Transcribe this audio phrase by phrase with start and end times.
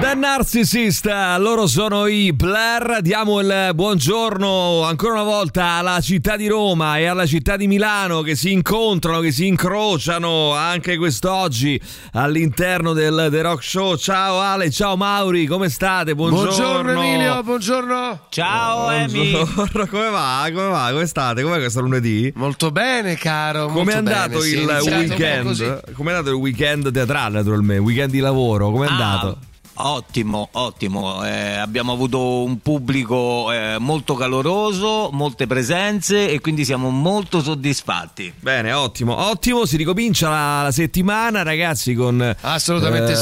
[0.00, 1.04] Da Narcissist,
[1.38, 3.00] loro sono i Blair.
[3.02, 8.22] Diamo il buongiorno ancora una volta alla città di Roma e alla città di Milano
[8.22, 11.78] che si incontrano, che si incrociano anche quest'oggi
[12.12, 13.96] all'interno del The Rock Show.
[13.96, 16.14] Ciao Ale, ciao Mauri, come state?
[16.14, 16.48] Buongiorno.
[16.48, 18.20] Buongiorno Emilio, buongiorno.
[18.30, 19.30] Ciao Emi.
[19.32, 20.44] Buongiorno, come va?
[20.50, 20.88] Come va?
[20.92, 21.42] Come state?
[21.42, 22.32] Com'è questo lunedì?
[22.36, 23.66] Molto bene, caro.
[23.66, 24.90] Come è andato bene, il così.
[24.90, 25.92] weekend?
[25.92, 27.82] Come è andato il weekend teatrale, naturalmente?
[27.82, 29.38] Weekend di lavoro, come è Ah, andato?
[29.82, 31.24] Ottimo, ottimo.
[31.24, 38.32] Eh, abbiamo avuto un pubblico eh, molto caloroso, molte presenze e quindi siamo molto soddisfatti.
[38.38, 39.64] Bene, ottimo, ottimo.
[39.64, 43.12] Si ricomincia la, la settimana, ragazzi, con Assolutamente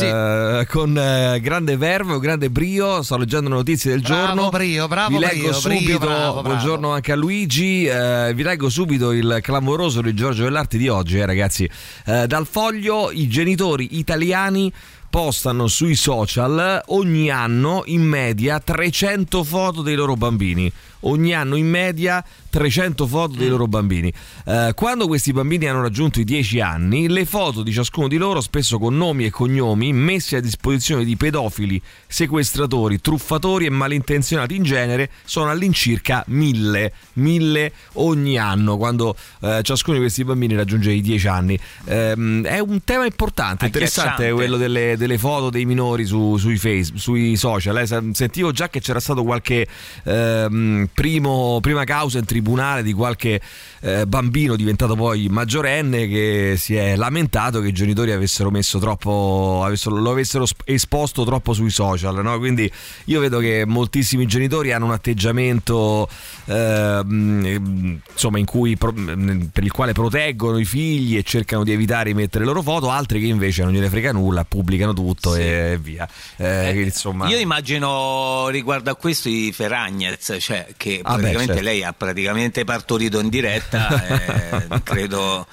[0.60, 3.02] eh, Con eh, grande verve, grande brio.
[3.02, 4.48] Sto leggendo le notizie del Bravo, giorno.
[4.50, 5.84] Brio, bravo, Vi leggo Brio, subito.
[5.84, 6.42] Brio, bravo, bravo.
[6.42, 7.84] Buongiorno anche a Luigi.
[7.84, 11.70] eh, vi leggo subito il clamoroso di Giorgio Vellarti di oggi, eh, ragazzi.
[12.04, 14.72] Eh, dal foglio, i genitori italiani
[15.10, 20.70] postano sui social ogni anno in media 300 foto dei loro bambini.
[21.00, 24.12] Ogni anno in media 300 foto dei loro bambini.
[24.46, 28.40] Eh, quando questi bambini hanno raggiunto i 10 anni, le foto di ciascuno di loro,
[28.40, 34.62] spesso con nomi e cognomi, messe a disposizione di pedofili, sequestratori, truffatori e malintenzionati in
[34.62, 36.92] genere, sono all'incirca mille.
[37.14, 41.58] Mille ogni anno, quando eh, ciascuno di questi bambini raggiunge i 10 anni.
[41.86, 44.34] Ehm, è un tema importante, interessante Agghiacciante.
[44.34, 47.76] quello delle, delle foto dei minori su- sui, face, sui social.
[47.78, 47.86] eh.
[48.12, 49.66] Sentivo già che c'era stato qualche
[50.04, 52.36] ehm, primo- prima causa in tribunale
[52.82, 53.40] di qualche
[53.80, 59.62] eh, bambino diventato poi maggiorenne che si è lamentato che i genitori avessero messo troppo,
[59.64, 62.22] avessero- lo avessero sp- esposto troppo sui social.
[62.22, 62.38] no?
[62.38, 62.70] Quindi
[63.06, 66.08] io vedo che moltissimi genitori hanno un atteggiamento
[66.46, 72.14] ehm, insomma in cui per il quale proteggono i figli e cercano di evitare di
[72.14, 75.40] mettere le loro foto, altri che invece non gliene frega nulla, pubblicano tutto Sì.
[75.40, 76.08] e via.
[76.36, 81.52] Eh, che insomma, Io immagino riguardo a questo i Ferragnez, cioè che Ah, beh, praticamente
[81.54, 81.62] certo.
[81.68, 82.26] lei ha praticamente
[82.64, 83.88] partorito in diretta,
[84.68, 85.46] eh, credo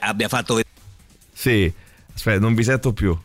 [0.00, 0.78] abbia fatto vedere
[1.40, 1.72] sì,
[2.14, 3.18] aspetta, non vi sento più.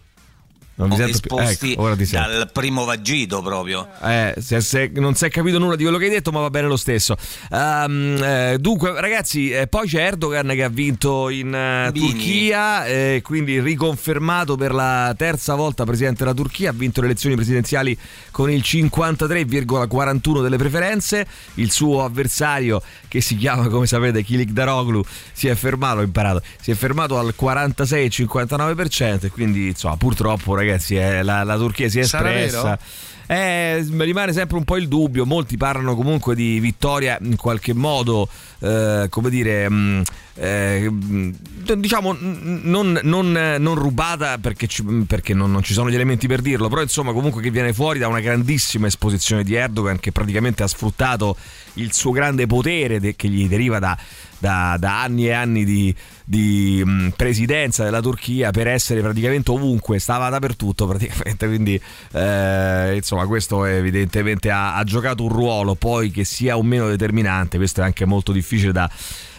[0.78, 1.38] Non vi sento più.
[1.38, 1.82] esposti Ecco,
[2.12, 3.88] dal primo vagito proprio.
[4.02, 6.50] Eh, se- se- non si è capito nulla di quello che hai detto, ma va
[6.50, 7.16] bene lo stesso.
[7.50, 12.10] Ehm, eh, dunque, ragazzi, eh, poi c'è Erdogan che ha vinto in Bini.
[12.10, 16.72] Turchia, eh, quindi riconfermato per la terza volta presidente della Turchia.
[16.72, 17.98] Ha vinto le elezioni presidenziali
[18.32, 21.26] con il 53,41 delle preferenze.
[21.54, 26.42] Il suo avversario, che si chiama, come sapete, Kilik Daroglu, si è fermato, ho imparato,
[26.60, 29.26] si è fermato al 46,59%.
[29.28, 32.80] E quindi, insomma, purtroppo, ragazzi, eh, la, la Turchia si è Sarà espressa.
[33.28, 38.28] Eh, rimane sempre un po' il dubbio, molti parlano comunque di vittoria in qualche modo,
[38.66, 40.02] eh, come dire, mh,
[40.36, 41.34] eh, mh,
[41.78, 46.42] diciamo non, non, non rubata perché, ci- perché non, non ci sono gli elementi per
[46.42, 50.64] dirlo, però insomma comunque che viene fuori da una grandissima esposizione di Erdogan che praticamente
[50.64, 51.38] ha sfruttato
[51.74, 53.98] il suo grande potere de- che gli deriva da,
[54.38, 55.94] da- da anni e anni di,
[56.24, 61.80] di, mh, presidenza della Turchia per essere praticamente ovunque, stava dappertutto praticamente, quindi
[62.14, 67.58] eh, insomma questo evidentemente ha, ha giocato un ruolo, poi che sia o meno determinante,
[67.58, 68.90] questo è anche molto difficile da...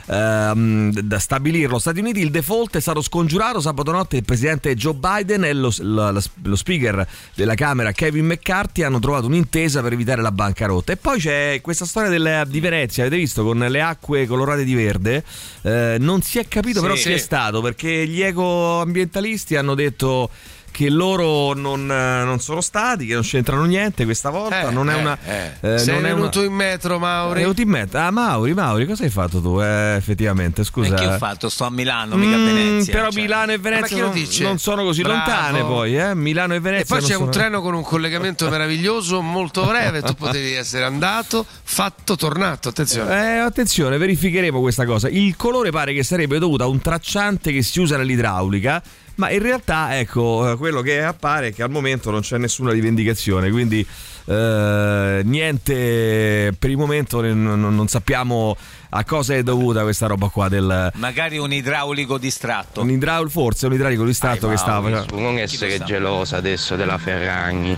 [0.08, 1.78] ehm, da stabilirlo.
[1.78, 5.72] Stati Uniti il default è stato scongiurato sabato notte il presidente Joe Biden e lo,
[5.78, 10.92] lo- lo speaker della Camera Kevin McCarthy hanno trovato un'intesa per evitare la bancarotta.
[10.92, 14.74] E poi c'è questa storia del- di Venezia, avete visto con le acque colorate di
[14.74, 15.24] verde?
[15.62, 16.84] Eh, non si è capito Sì.
[16.86, 17.24] però chi è Sì.
[17.24, 20.30] stato perché gli ecoambientalisti hanno detto
[20.76, 24.68] che loro non, eh, non sono stati, che non c'entrano niente questa volta.
[24.68, 25.18] Eh, non è eh, una.
[25.24, 25.52] eh.
[25.60, 27.38] eh, Sei non è una- venuto in metro, Mauri.
[27.38, 27.96] è venuto in mezzo.
[27.96, 29.58] Ah, Mauri, Mauri, cosa hai fatto tu?
[29.58, 30.94] Eh, effettivamente, scusa.
[30.94, 31.48] E che ho fatto?
[31.48, 32.92] Sto a Milano, mica a Mm, Venezia.
[32.92, 33.22] però cioè.
[33.22, 35.16] Milano e Venezia non, non sono così Bravo.
[35.16, 36.14] lontane poi, eh?
[36.14, 36.94] Milano e Venezia.
[36.94, 40.02] E poi c'è sono- un treno con un collegamento meraviglioso, molto breve.
[40.02, 42.68] Tu potevi essere andato, fatto, tornato.
[42.68, 43.36] Attenzione.
[43.36, 45.08] Eh, attenzione, verificheremo questa cosa.
[45.08, 48.82] Il colore pare che sarebbe dovuto a un tracciante che si usa nell'idraulica.
[49.16, 53.50] Ma in realtà, ecco, quello che appare è che al momento non c'è nessuna rivendicazione,
[53.50, 53.86] quindi
[54.26, 58.56] eh, niente, per il momento non, non sappiamo
[58.90, 60.92] a cosa è dovuta questa roba qua del...
[60.96, 62.82] Magari un idraulico distratto.
[62.82, 65.18] Un idraulico, forse un idraulico distratto che stava facendo.
[65.18, 65.84] non essere lo sa?
[65.84, 67.76] gelosa adesso della Ferragni.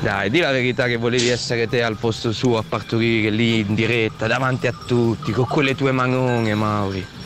[0.00, 3.74] Dai, di la verità che volevi essere te al posto suo a partorire lì in
[3.74, 7.18] diretta, davanti a tutti, con quelle tue manone, Mauri.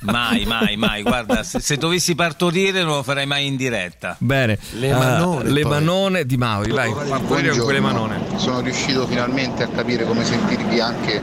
[0.00, 1.02] Mai, mai, mai.
[1.02, 4.14] Guarda, se, se dovessi partorire non lo farei mai in diretta.
[4.18, 5.70] Bene, Le manone, le poi.
[5.70, 8.20] manone di Mauri, vai, partorire con quelle manone.
[8.36, 11.22] Sono riuscito finalmente a capire come sentirvi anche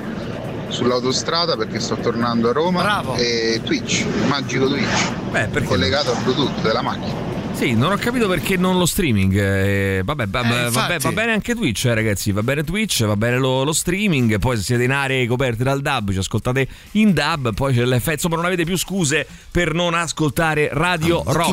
[0.69, 3.15] sull'autostrada perché sto tornando a Roma Bravo.
[3.15, 5.67] e Twitch, magico Twitch, Beh, perché?
[5.67, 7.31] collegato al Bluetooth della macchina.
[7.55, 9.35] Sì, non ho capito perché non lo streaming.
[9.37, 12.31] eh, vabbè, va, Eh, vabbè, va bene anche Twitch, eh, ragazzi.
[12.31, 14.37] Va bene Twitch, va bene lo, lo streaming.
[14.39, 17.53] Poi se siete in aree coperte dal DAB, ci ascoltate in DAB.
[17.53, 18.11] Poi c'è l'effetto.
[18.13, 21.51] Insomma, non avete più scuse per non ascoltare Radio Rock.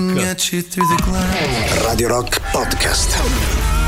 [1.84, 3.79] Radio Rock Podcast.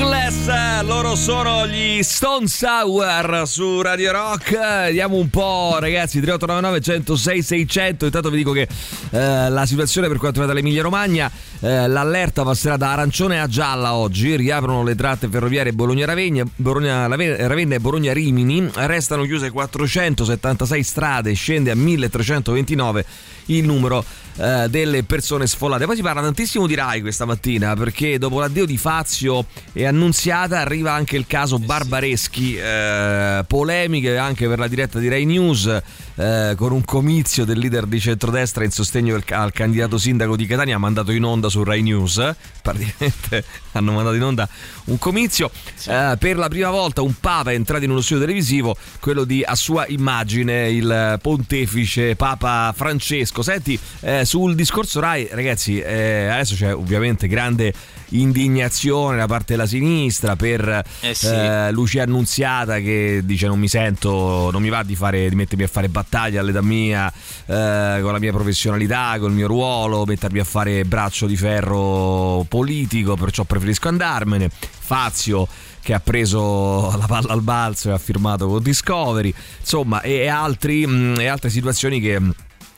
[0.00, 0.46] Rugless,
[0.84, 4.58] loro sono gli Stone Sour su Radio Rock.
[4.86, 6.20] Vediamo un po', ragazzi.
[6.20, 8.04] 3899 106 600.
[8.06, 8.66] Intanto vi dico che
[9.10, 11.30] eh, la situazione per quanto riguarda l'Emilia Romagna,
[11.60, 14.36] eh, l'allerta passerà da arancione a gialla oggi.
[14.36, 18.70] Riaprono le tratte ferroviarie Bologna-Ravegna, Bologna-Ravenna e Bologna-Rimini.
[18.72, 23.04] Restano chiuse 476 strade, scende a 1329
[23.46, 24.02] il numero
[24.40, 25.84] eh, delle persone sfollate.
[25.84, 30.60] Poi si parla tantissimo di Rai questa mattina perché dopo l'addio di Fazio e Annunziata
[30.60, 35.82] arriva anche il caso Barbareschi, eh, polemiche anche per la diretta di Rai News
[36.14, 40.46] eh, con un comizio del leader di centrodestra in sostegno al, al candidato sindaco di
[40.46, 44.48] Catania, mandato in onda su Rai News, praticamente hanno mandato in onda
[44.84, 45.50] un comizio.
[45.86, 49.42] Eh, per la prima volta un papa è entrato in uno studio televisivo, quello di
[49.44, 53.42] a sua immagine il pontefice Papa Francesco.
[53.42, 57.72] Senti, eh, sul discorso Rai, ragazzi, eh, adesso c'è ovviamente grande
[58.10, 61.26] indignazione da parte della sinistra per Eh sì.
[61.26, 65.64] eh, Lucia Annunziata che dice non mi sento, non mi va di, fare, di mettermi
[65.64, 70.44] a fare battaglia all'età mia eh, con la mia professionalità, col mio ruolo, mettermi a
[70.44, 74.48] fare braccio di ferro politico, perciò preferisco andarmene.
[74.48, 75.48] Fazio
[75.82, 80.28] che ha preso la palla al balzo e ha firmato con Discovery, insomma, e, e
[80.28, 82.34] altri, mh, e altre situazioni che mh,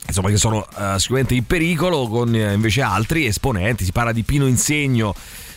[0.06, 3.84] insomma, che sono eh, sicuramente in pericolo con eh, invece altri esponenti.
[3.84, 5.14] Si parla di Pino Insegno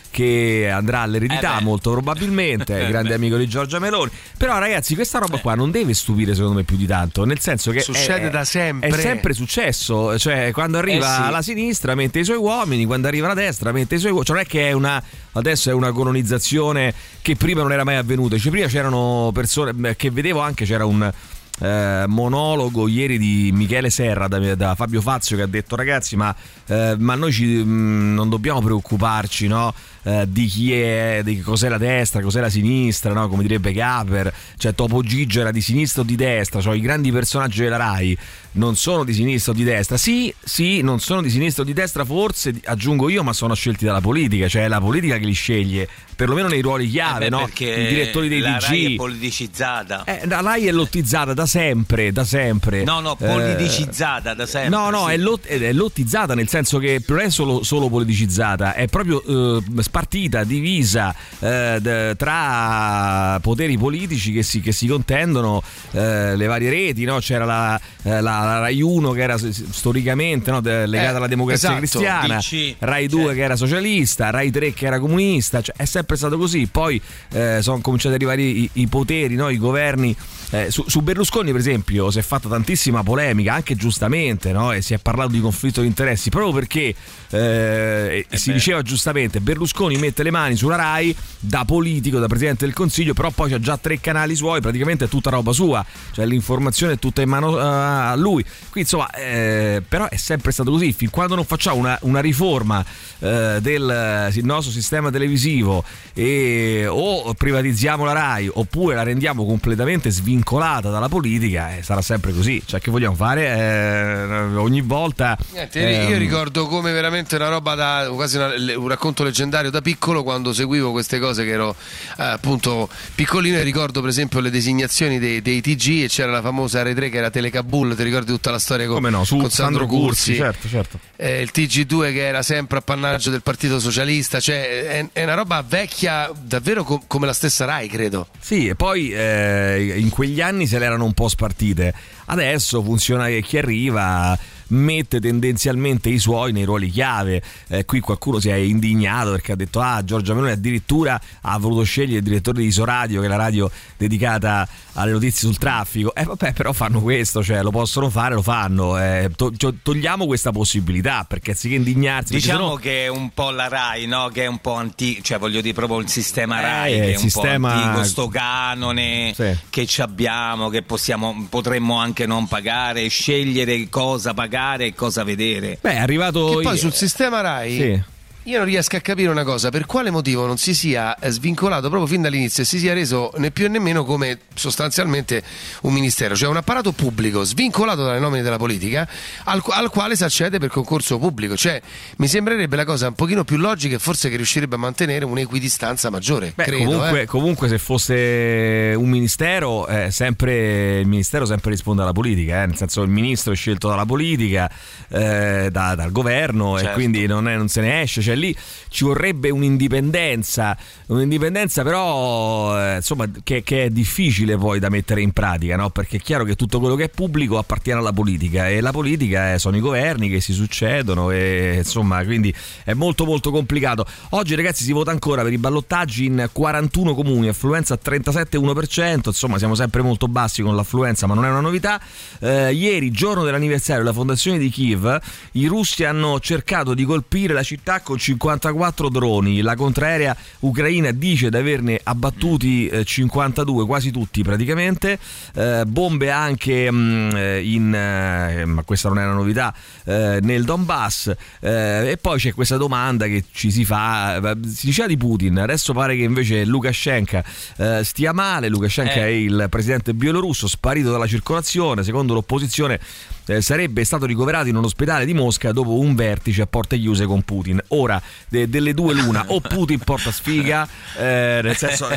[0.08, 3.14] che andrà all'eredità Eh molto probabilmente, Eh grande beh.
[3.16, 4.10] amico di Giorgia Meloni.
[4.38, 7.70] Però ragazzi, questa roba qua non deve stupire secondo me più di tanto, nel senso
[7.70, 8.88] che Succede è, da sempre.
[8.88, 11.30] È sempre successo, cioè quando arriva Eh sì.
[11.30, 14.36] la sinistra mette i suoi uomini, quando arriva la destra mette i suoi uomini, cioè
[14.36, 15.02] non è che è una
[15.32, 20.10] adesso è una colonizzazione che prima non era mai avvenuta, cioè prima c'erano persone che
[20.10, 21.12] vedevo anche c'era un
[21.58, 26.34] eh, monologo ieri di Michele Serra da, da Fabio Fazio che ha detto ragazzi ma,
[26.66, 29.72] eh, ma noi ci, mh, non dobbiamo preoccuparci no?
[30.06, 33.28] Eh, di chi è di cos'è la destra cos'è la sinistra no?
[33.28, 37.10] come direbbe Gaper cioè Topo Gigio era di sinistra o di destra cioè i grandi
[37.10, 38.16] personaggi della RAI
[38.52, 41.72] non sono di sinistra o di destra sì sì non sono di sinistra o di
[41.72, 45.32] destra forse aggiungo io ma sono scelti dalla politica cioè è la politica che li
[45.32, 47.50] sceglie perlomeno nei ruoli chiave Eh beh, no?
[47.58, 50.04] i direttori dei la TG Rai è politicizzata.
[50.04, 52.84] eh, la Rai è lottizzata da sempre, da sempre.
[52.84, 54.70] No, no, Eh, politicizzata da sempre.
[54.70, 55.12] No, no, sì.
[55.12, 59.22] è, lot- è lottizzata nel senso che non è solo, solo politicizzata, è proprio
[59.58, 59.62] eh,
[59.96, 65.62] spartita, divisa eh, tra poteri politici che si, che si contendono
[65.92, 67.04] eh, le varie reti.
[67.04, 67.18] No?
[67.18, 71.68] C'era la, eh, la- la Rai 1 che era storicamente no, legata Eh, alla democrazia
[71.68, 73.34] esatto, cristiana, DC, Rai 2 certo.
[73.34, 76.66] che era socialista, Rai 3 che era comunista, cioè, è sempre stato così.
[76.66, 77.00] Poi
[77.32, 79.48] eh, sono cominciati ad arrivare i, i poteri, no?
[79.48, 80.14] i governi.
[80.50, 84.70] Eh, su, su Berlusconi, per esempio, si è fatta tantissima polemica, anche giustamente, no?
[84.72, 86.94] e si è parlato di conflitto di interessi proprio perché
[87.30, 88.54] eh, si beh.
[88.54, 93.30] diceva giustamente Berlusconi mette le mani sulla Rai da politico, da presidente del consiglio, però
[93.30, 97.22] poi c'ha già tre canali suoi, praticamente è tutta roba sua, cioè l'informazione è tutta
[97.22, 98.42] in mano eh, a lui.
[98.42, 102.84] Quindi insomma, eh, però è sempre stato così, fin quando non facciamo una, una riforma
[103.18, 105.82] eh, del eh, nostro sistema televisivo
[106.14, 112.32] e o privatizziamo la Rai oppure la rendiamo completamente svincolata dalla politica, eh, sarà sempre
[112.32, 112.62] così.
[112.64, 113.46] Cioè, che vogliamo fare?
[113.46, 115.36] Eh, ogni volta.
[115.52, 119.80] Niente, io ehm, ricordo come veramente una roba da quasi una- un racconto leggendario da
[119.80, 121.74] piccolo quando seguivo queste cose che ero
[122.18, 126.40] eh, appunto piccolino e ricordo per esempio le designazioni dei, dei TG e c'era la
[126.42, 129.86] famosa R3 che era Telecabul, ti ricordi tutta la storia con, Come no, con Sandro
[129.86, 130.98] Cursi, certo, certo.
[131.16, 135.64] eh, il TG2 che era sempre appannaggio del Partito Socialista, cioè è, è una roba
[135.66, 138.28] vecchia davvero co- come la stessa Rai credo.
[138.38, 141.94] Sì, e poi eh, in quegli anni se le erano un po' spartite.
[142.26, 144.36] Adesso funziona che chi arriva
[144.68, 147.42] mette tendenzialmente i suoi nei ruoli chiave.
[147.68, 151.82] Eh, qui qualcuno si è indignato perché ha detto ah Giorgia Meloni addirittura ha voluto
[151.84, 156.14] scegliere il direttore di Isoradio che è la radio dedicata alle notizie sul traffico.
[156.14, 158.98] Eh vabbè però fanno questo, cioè lo possono fare, lo fanno.
[158.98, 162.34] Eh, to- togliamo questa possibilità perché anziché indignarsi...
[162.34, 162.74] Diciamo sennò...
[162.76, 164.28] che è un po' la RAI, no?
[164.32, 167.08] Che è un po' antico, cioè voglio dire proprio il sistema RAI Eh, che è
[167.08, 169.56] il un sistema- po' antico, sto canone Sì.
[169.70, 174.54] che ci abbiamo, che possiamo, potremmo anche non pagare, scegliere cosa pagare
[174.86, 175.78] e cosa vedere.
[175.80, 176.56] Beh, è arrivato...
[176.56, 178.14] Che poi sul sistema Rai Sì.
[178.46, 181.88] Io non riesco a capire una cosa, per quale motivo non si sia eh, svincolato
[181.88, 185.42] proprio fin dall'inizio e si sia reso né più né meno come sostanzialmente
[185.82, 189.08] un ministero, cioè un apparato pubblico svincolato dalle nomine della politica
[189.44, 191.56] al, al quale si accede per concorso pubblico.
[191.56, 191.80] Cioè,
[192.18, 196.08] mi sembrerebbe la cosa un pochino più logica e forse che riuscirebbe a mantenere un'equidistanza
[196.10, 196.52] maggiore.
[196.54, 197.26] Beh, credo, comunque, eh.
[197.26, 202.76] comunque se fosse un ministero, eh, sempre, il ministero sempre risponde alla politica, eh, nel
[202.76, 204.70] senso il ministro è scelto dalla politica,
[205.08, 206.94] eh, da- dal governo e Certo.
[206.94, 208.56] quindi non, è- non se ne esce, cioè lì
[208.88, 210.76] ci vorrebbe un'indipendenza,
[211.06, 215.90] un'indipendenza però eh, insomma che, che è difficile poi da mettere in pratica, no?
[215.90, 219.54] perché è chiaro che tutto quello che è pubblico appartiene alla politica e la politica
[219.54, 224.06] eh, sono i governi che si succedono e insomma quindi è molto molto complicato.
[224.30, 229.74] Oggi ragazzi si vota ancora per i ballottaggi in 41 comuni, affluenza 37,1%, insomma siamo
[229.74, 232.00] sempre molto bassi con l'affluenza ma non è una novità.
[232.40, 235.20] Eh, ieri, giorno dell'anniversario della fondazione di Kiev,
[235.52, 241.48] i russi hanno cercato di colpire la città con 54 droni, la contraerea ucraina dice
[241.48, 245.18] di averne abbattuti eh, 52, quasi tutti praticamente,
[245.54, 249.72] Eh, bombe anche mm, eh, in, eh, ma questa non è una novità,
[250.04, 251.32] eh, nel Donbass.
[251.60, 255.58] Eh, e poi c'è questa domanda che ci si fa, eh, si diceva di Putin,
[255.58, 257.42] adesso pare che invece Lukashenko
[257.78, 259.22] eh, stia male, Lukashenko Eh.
[259.22, 262.98] è il presidente bielorusso sparito dalla circolazione, secondo l'opposizione
[263.46, 267.24] eh, sarebbe stato ricoverato in un ospedale di Mosca dopo un vertice a porte chiuse
[267.26, 267.80] con Putin.
[267.88, 268.15] Ora,
[268.48, 270.86] de- delle due l'una, o Putin porta sfiga,
[271.18, 272.08] eh, nel senso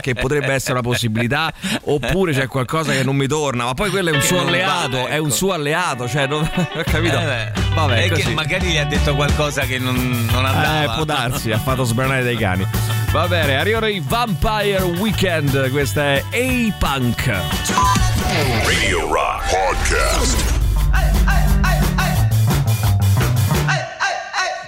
[0.00, 1.52] che potrebbe essere una possibilità,
[1.84, 4.50] oppure c'è qualcosa che non mi torna, ma poi quello è un suo non va,
[4.52, 5.34] alleato, è un ecco.
[5.34, 7.18] suo alleato, cioè non ho capito.
[7.18, 10.82] Eh beh, Vabbè, è che magari gli ha detto qualcosa che non, non andava.
[10.82, 12.66] Eh, può darsi, ha fatto sbranare dai cani.
[13.12, 17.26] Va bene, arrivano i Vampire Weekend, questa è A-Punk.
[18.64, 20.64] Radio Rock Podcast.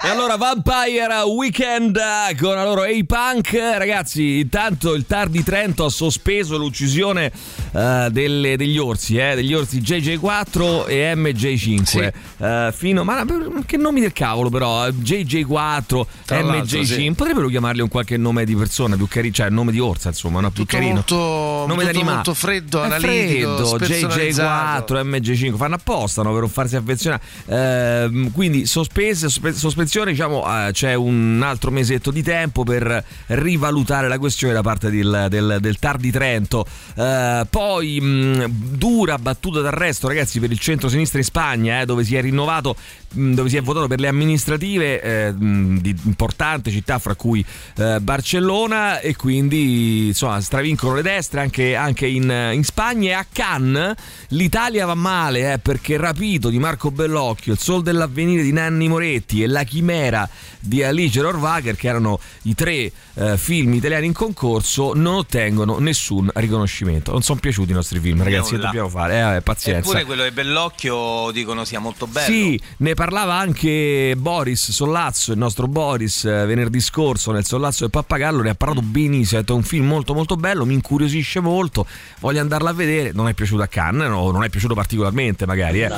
[0.09, 1.99] Allora Vampire Weekend
[2.39, 3.53] con la loro A-Punk.
[3.53, 7.31] Ragazzi, intanto il TAR di Trento ha sospeso l'uccisione
[7.71, 12.09] eh, delle- degli orsi eh, Degli orsi JJ4 e MJ5 Sì.
[12.37, 13.23] Eh, fino, Ma
[13.65, 17.13] che nomi del cavolo però eh, JJ4, Tra l'altro, MJ5 sì.
[17.15, 20.49] Potrebbero chiamarli un qualche nome di persona più carino Cioè nome di orsa insomma, no?
[20.51, 24.93] più Tutto carino molto- Nome tutto molto freddo, analitico, freddo, spersonalizzato.
[24.95, 30.45] JJ4 MG5 fanno apposta no, per non farsi affezionare Ehm, quindi sospese sospe- sospensione diciamo
[30.71, 35.79] c'è un altro mesetto di tempo per rivalutare la questione da parte del, del, del
[35.79, 41.81] TAR di Trento Eh, poi mh, dura battuta d'arresto ragazzi per il centro-sinistra in Spagna
[41.81, 42.73] eh, dove si è rinnovato
[43.11, 47.43] mh, dove si è votato per le amministrative eh, mh, di importante città fra cui
[47.77, 53.09] eh, Barcellona e quindi insomma stravincono le destre anche, anche in, in Spagna.
[53.09, 53.95] E a Cannes
[54.29, 59.43] l'Italia va male eh, perché Rapito di Marco Bellocchio, Il Sol dell'Avvenire di Nanni Moretti
[59.43, 60.27] e La Chimera
[60.59, 66.29] di Alice Rohrwacher che erano i tre eh, film italiani in concorso non ottengono nessun
[66.35, 67.11] riconoscimento.
[67.11, 68.67] Non sono piaciuti i nostri film ragazzi che Nulla.
[68.67, 72.31] dobbiamo fare eh, vabbè, pazienza Eppure quello di Bellocchio dicono sia molto bello.
[72.31, 77.89] sì, ne parlava anche Boris Sollazzo, il nostro Boris, eh, venerdì scorso nel Sollazzo del
[77.89, 81.39] Pappagallo, ne ha parlato benissimo, ha detto è un film molto molto bello, mi incuriosisce
[81.39, 81.85] molto,
[82.19, 85.81] voglio andarla a vedere, non è piaciuto a Cannes, no, non è piaciuto particolarmente magari.
[85.81, 85.89] Eh.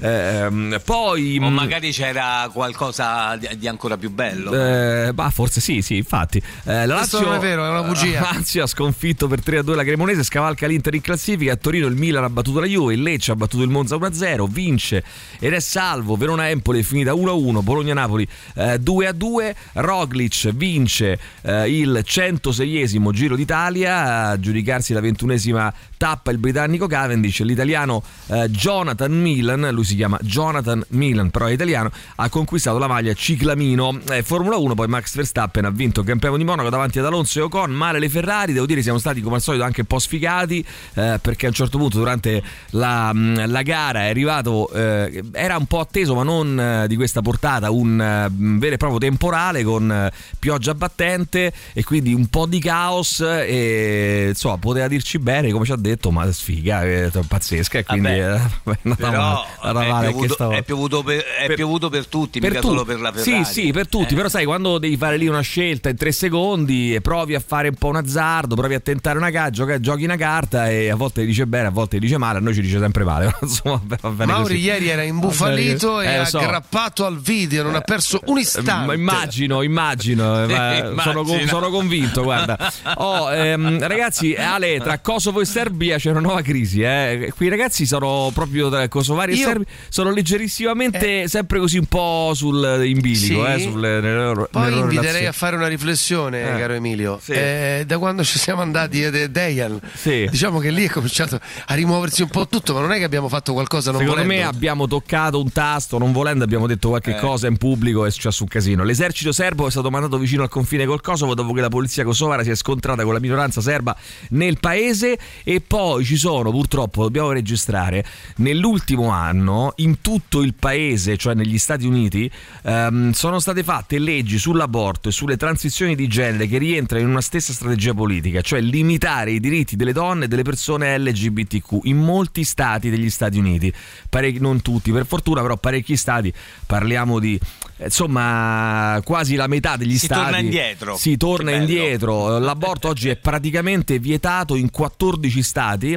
[0.00, 1.38] Ehm, poi...
[1.40, 4.52] O mh, magari c'era qualcosa di, di ancora più bello.
[4.52, 6.42] eh, bah, forse sì, sì, infatti.
[6.64, 8.20] Eh, la Questo Lazio, non è vero, è una bugia.
[8.20, 11.52] La Lazio ha sconfitto per 3-2 la Cremonese, scavalca l'Inter in classifica.
[11.52, 14.46] A Torino il Milan ha battuto la Juve, il Lecce ha battuto il Monza 1-0,
[14.48, 15.02] vince
[15.40, 16.14] ed è salvo.
[16.14, 19.54] Verona-Empoli è finita 1-1, Bologna-Napoli eh, 2-2.
[19.74, 27.40] Roglic vince eh, il 106esimo Giro d'Italia, a giudicarsi la ventunesima tappa il britannico Cavendish,
[27.40, 32.86] l'italiano eh, Jonathan Milan, lui si chiama Jonathan Milan, però è italiano, ha conquistato la
[32.86, 34.00] maglia ciclamino.
[34.10, 37.38] Eh, Formula 1, poi Max Verstappen ha vinto il Premio di Monaco davanti ad Alonso
[37.38, 39.98] e Ocon, male le Ferrari, devo dire siamo stati come al solito anche un po'
[39.98, 45.22] sfigati eh, perché a un certo punto durante la, mh, la gara è arrivato, eh,
[45.32, 48.98] era un po' atteso ma non eh, di questa portata, un eh, vero e proprio
[48.98, 55.18] temporale con eh, pioggia battente e quindi un po' di caos e insomma poteva dirci
[55.18, 60.08] bene come ci ha detto ma sfiga, è pazzesca e quindi Vabbè, eh, è male,
[60.08, 60.58] piovuto, stavolta.
[60.58, 63.44] è piovuto per, è Per- piovuto per tutti, per mica tu- solo per la Ferrari.
[63.44, 64.16] Sì, sì, per tutti, Eh.
[64.16, 67.68] però sai, quando devi fare lì una scelta in tre secondi e provi a fare
[67.68, 70.96] un po' un azzardo, provi a tentare una carta, giochi, giochi una carta e a
[70.96, 73.34] volte dice bene, a volte dice male, a noi ci dice sempre male.
[73.42, 74.58] Insomma, Mauri così.
[74.58, 76.38] ieri era imbufalito Eh, e lo so.
[76.38, 78.86] aggrappato al video, non ha perso un Eh, istante.
[78.86, 81.02] ma immagino, immagino, eh, ma Immagina.
[81.02, 82.22] sono, sono convinto.
[82.22, 82.56] Guarda,
[82.96, 86.80] Oh, ehm, ragazzi, Ale, tra Kosovo e Serbia c'è una nuova crisi.
[86.82, 87.32] Eh.
[87.36, 91.86] Qui i ragazzi sono proprio tra kosovari e Io- serbi, sono leggerissimamente sempre così un
[91.86, 93.44] po' sul in bilico.
[93.46, 93.52] Sì.
[93.52, 95.26] Eh, sul, nelle Poi nelle inviterei relazioni.
[95.26, 97.18] a fare una riflessione, Eh, caro Emilio.
[97.22, 97.32] sì.
[97.32, 100.26] Eh, da quando ci siamo andati ed è Deian, Sì.
[100.30, 103.28] diciamo che lì è cominciato a rimuoversi un po' tutto, ma non è che abbiamo
[103.28, 104.42] fatto qualcosa non Secondo volendo.
[104.42, 107.20] me abbiamo toccato un tasto, non volendo abbiamo detto qualche Eh.
[107.20, 108.82] cosa in pubblico e è successo un casino.
[108.84, 112.42] L'esercito serbo è stato mandato vicino al confine col Kosovo dopo che la polizia kosovara
[112.42, 113.96] si è scontrata con la minoranza serba
[114.30, 118.04] nel paese e poi ci sono purtroppo, dobbiamo registrare,
[118.36, 122.30] nell'ultimo anno in tutto il paese, cioè negli Stati Uniti,
[122.62, 127.20] ehm, sono state fatte leggi sull'aborto e sulle transizioni di genere che rientrano in una
[127.20, 132.44] stessa strategia politica, cioè limitare i diritti delle donne e delle persone LGBTQ in molti
[132.44, 133.72] stati degli Stati Uniti,
[134.08, 136.32] Parecchi- non tutti per fortuna, però parecchi stati,
[136.66, 137.38] parliamo di
[137.84, 140.22] insomma quasi la metà degli Si stati.
[140.22, 140.96] torna indietro.
[140.96, 145.96] Si torna indietro, l'aborto oggi è praticamente vietato in 14 stati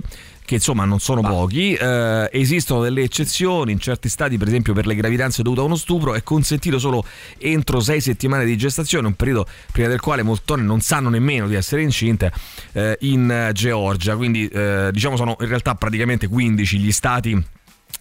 [0.50, 4.88] che insomma non sono pochi, eh, esistono delle eccezioni, in certi stati per esempio per
[4.88, 7.06] le gravidanze dovute a uno stupro è consentito solo
[7.38, 11.48] entro sei settimane di gestazione, un periodo prima del quale molte donne non sanno nemmeno
[11.48, 12.32] di essere incinte
[12.72, 17.44] eh, in Georgia, quindi eh, diciamo sono in realtà praticamente 15 gli stati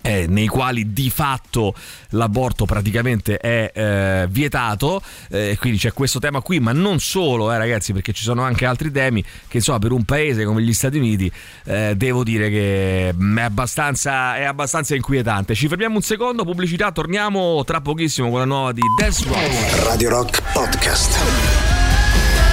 [0.03, 1.75] eh, nei quali di fatto
[2.11, 5.03] l'aborto praticamente è eh, vietato.
[5.29, 8.65] Eh, quindi c'è questo tema qui ma non solo eh, ragazzi perché ci sono anche
[8.65, 11.31] altri temi che insomma per un paese come gli Stati Uniti
[11.65, 15.55] eh, devo dire che mm, è abbastanza, è abbastanza inquietante.
[15.55, 19.85] Ci fermiamo un secondo pubblicità torniamo tra pochissimo con la nuova di Dance Rock.
[19.85, 21.19] Radio Rock Podcast.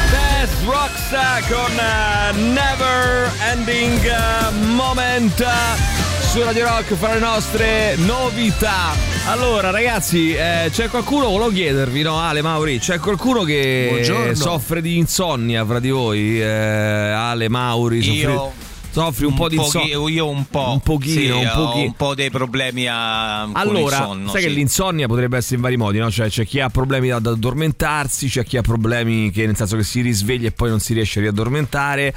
[0.09, 1.09] Death Rocks
[1.47, 5.39] con eh, Never Ending eh, Moment.
[5.39, 8.91] eh, su Radio Rock fra le nostre novità.
[9.27, 14.35] Allora, ragazzi, eh, c'è qualcuno, volevo chiedervi, no, Ale Mauri, c'è qualcuno che Buongiorno.
[14.35, 16.41] soffre di insonnia fra di voi?
[16.41, 18.51] Eh, Ale Mauri, soffri, Io
[18.91, 20.09] soffri un, po' di pochi- insonnia?
[20.09, 20.71] Io un po'.
[20.71, 21.85] Un pochino, sì, un ho pochino.
[21.85, 24.47] un po' dei problemi a, Allora, sonno, sai sì.
[24.47, 26.11] che l'insonnia potrebbe essere in vari modi, no?
[26.11, 29.83] Cioè, c'è chi ha problemi ad addormentarsi, c'è chi ha problemi che nel senso che
[29.83, 32.13] si risveglia e poi non si riesce a riaddormentare.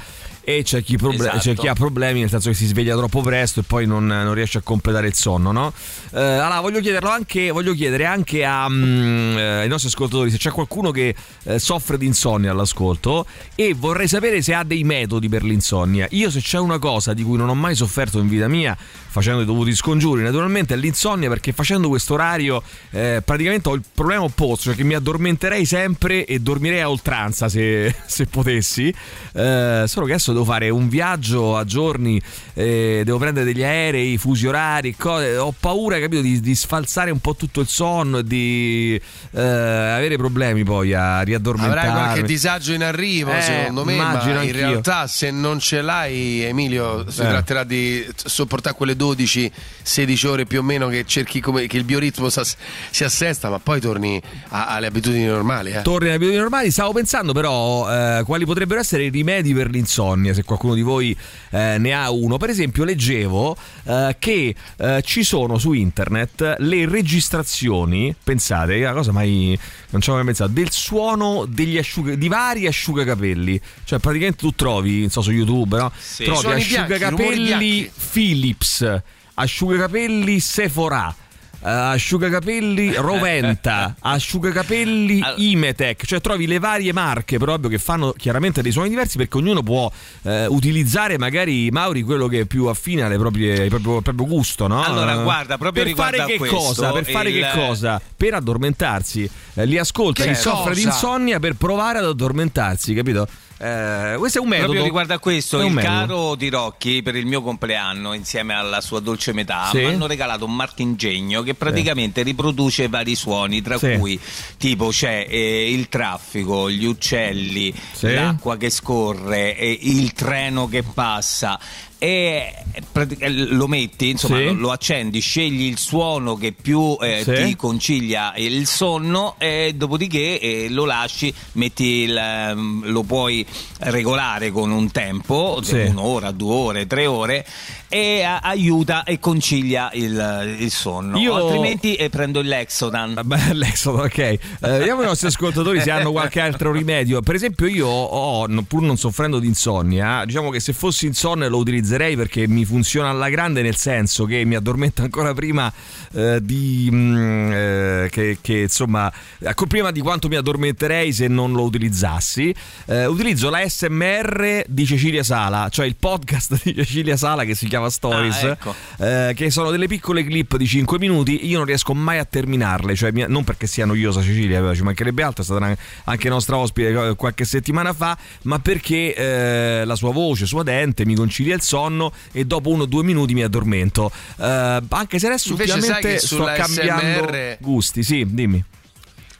[0.49, 1.37] E c'è chi, proble- Esatto.
[1.37, 4.33] c'è chi ha problemi nel senso che si sveglia troppo presto e poi non, non
[4.33, 5.71] riesce a completare il sonno, no?
[6.11, 10.49] Eh, allora, voglio, chiederlo anche, voglio chiedere anche a, eh, ai nostri ascoltatori se c'è
[10.49, 15.43] qualcuno che eh, soffre di insonnia all'ascolto e vorrei sapere se ha dei metodi per
[15.43, 16.07] l'insonnia.
[16.09, 19.43] Io se c'è una cosa di cui non ho mai sofferto in vita mia, facendo
[19.43, 24.23] i dovuti scongiuri, naturalmente è l'insonnia perché facendo questo orario eh, praticamente ho il problema
[24.23, 28.91] opposto, cioè che mi addormenterei sempre e dormirei a oltranza se, se potessi.
[29.33, 32.21] Eh, solo che adesso devo fare un viaggio a giorni,
[32.53, 35.35] eh, devo prendere degli aerei, fusi orari, cose.
[35.37, 38.99] ho paura capito, di, di sfalsare un po' tutto il sonno e di
[39.31, 41.89] eh, avere problemi poi a riaddormentarmi.
[41.89, 44.51] Avrai qualche disagio in arrivo, Eh, secondo me, ma in anch'io.
[44.53, 47.25] realtà se non ce l'hai, Emilio, si Eh.
[47.27, 52.29] tratterà di sopportare quelle 12-16 ore più o meno che cerchi come che il bioritmo
[52.29, 55.71] si assesta, ma poi torni a- alle abitudini normali.
[55.71, 55.81] Eh.
[55.81, 56.71] Torni alle abitudini normali.
[56.71, 61.15] Stavo pensando, però, eh, quali potrebbero essere i rimedi per l'insonnia, se qualcuno di voi
[61.51, 62.37] eh, ne ha uno.
[62.37, 69.11] Per esempio, leggevo eh, che eh, ci sono su internet le registrazioni, pensate, una cosa
[69.11, 69.57] mai
[69.89, 73.59] non ci avevo mai pensato, del suono degli asciuga, di vari asciugacapelli.
[73.83, 75.91] Cioè, praticamente tu trovi, non so, su YouTube, no?
[75.97, 76.23] Sì.
[76.23, 77.91] Trovi asciugacapelli bianchi.
[78.11, 79.01] Philips,
[79.33, 81.15] asciugacapelli Sephora.
[81.61, 88.61] Eh, asciugacapelli Roventa, asciugacapelli Imetec, cioè trovi le varie marche, però ovvio che fanno chiaramente
[88.61, 89.91] dei suoni diversi perché ognuno può
[90.23, 94.67] eh, utilizzare magari Mauri quello che è più affine alle proprie, al proprio, proprio gusto,
[94.67, 94.83] no?
[94.83, 96.91] Allora, guarda, proprio per fare che questo, cosa?
[96.91, 98.01] Per fare il- che cosa?
[98.15, 99.29] Per addormentarsi.
[99.53, 103.27] Eh, li ascolta Che chi soffre di insonnia per provare ad addormentarsi, capito?
[103.61, 104.67] Eh, questo è un metodo.
[104.67, 105.93] Proprio riguardo a questo, il metodo.
[105.93, 109.79] caro di Rocchi per il mio compleanno, insieme alla sua dolce metà, Sì.
[109.79, 113.97] mi hanno regalato un marchingegno che praticamente riproduce vari suoni, tra Sì.
[113.97, 114.17] cui
[114.57, 118.13] tipo c'è eh, il traffico, gli uccelli, Sì.
[118.13, 121.59] l'acqua che scorre, eh, il treno che passa.
[122.01, 122.53] E
[122.93, 124.55] eh, lo metti, insomma, Sì.
[124.55, 127.33] lo, accendi, scegli il suono che più eh, Sì.
[127.43, 133.45] ti concilia il sonno e dopodiché eh, lo lasci, metti il, ehm, lo puoi
[133.79, 135.75] regolare con un tempo, Sì.
[135.75, 137.45] un'ora, due ore, tre ore
[137.89, 141.17] e a- aiuta e concilia il, il sonno.
[141.17, 143.15] Io- Altrimenti eh, prendo il Lexodan.
[143.15, 144.17] Vabbè, Lexodan, ok.
[144.17, 147.21] Eh, vediamo i nostri ascoltatori se hanno qualche altro rimedio.
[147.21, 151.57] Per esempio, io ho, pur non soffrendo di insonnia, diciamo che se fossi insonne lo
[151.57, 155.71] utilizzerei perché mi funziona alla grande, nel senso che mi addormento ancora prima
[156.13, 156.87] eh, di.
[156.91, 162.53] mm, eh, che, che, insomma, ecco, prima di quanto mi addormenterei se non lo utilizzassi.
[162.85, 167.67] Eh, utilizzo la SMR di Cecilia Sala, cioè il podcast di Cecilia Sala che si
[167.67, 168.75] chiama Stories Ah, ecco.
[168.97, 171.47] eh, che sono delle piccole clip di 5 minuti.
[171.47, 175.23] Io non riesco mai a terminarle, cioè mi- non perché sia noiosa Cecilia, ci mancherebbe
[175.23, 180.11] altro, è stata anche nostra ospite eh, qualche settimana fa, ma perché eh, la sua
[180.11, 184.11] voce suadente mi concilia il sonno e dopo uno o due minuti mi addormento.
[184.37, 188.63] Eh, anche se adesso Invece ultimamente sto cambiando SMR gusti, sì, dimmi.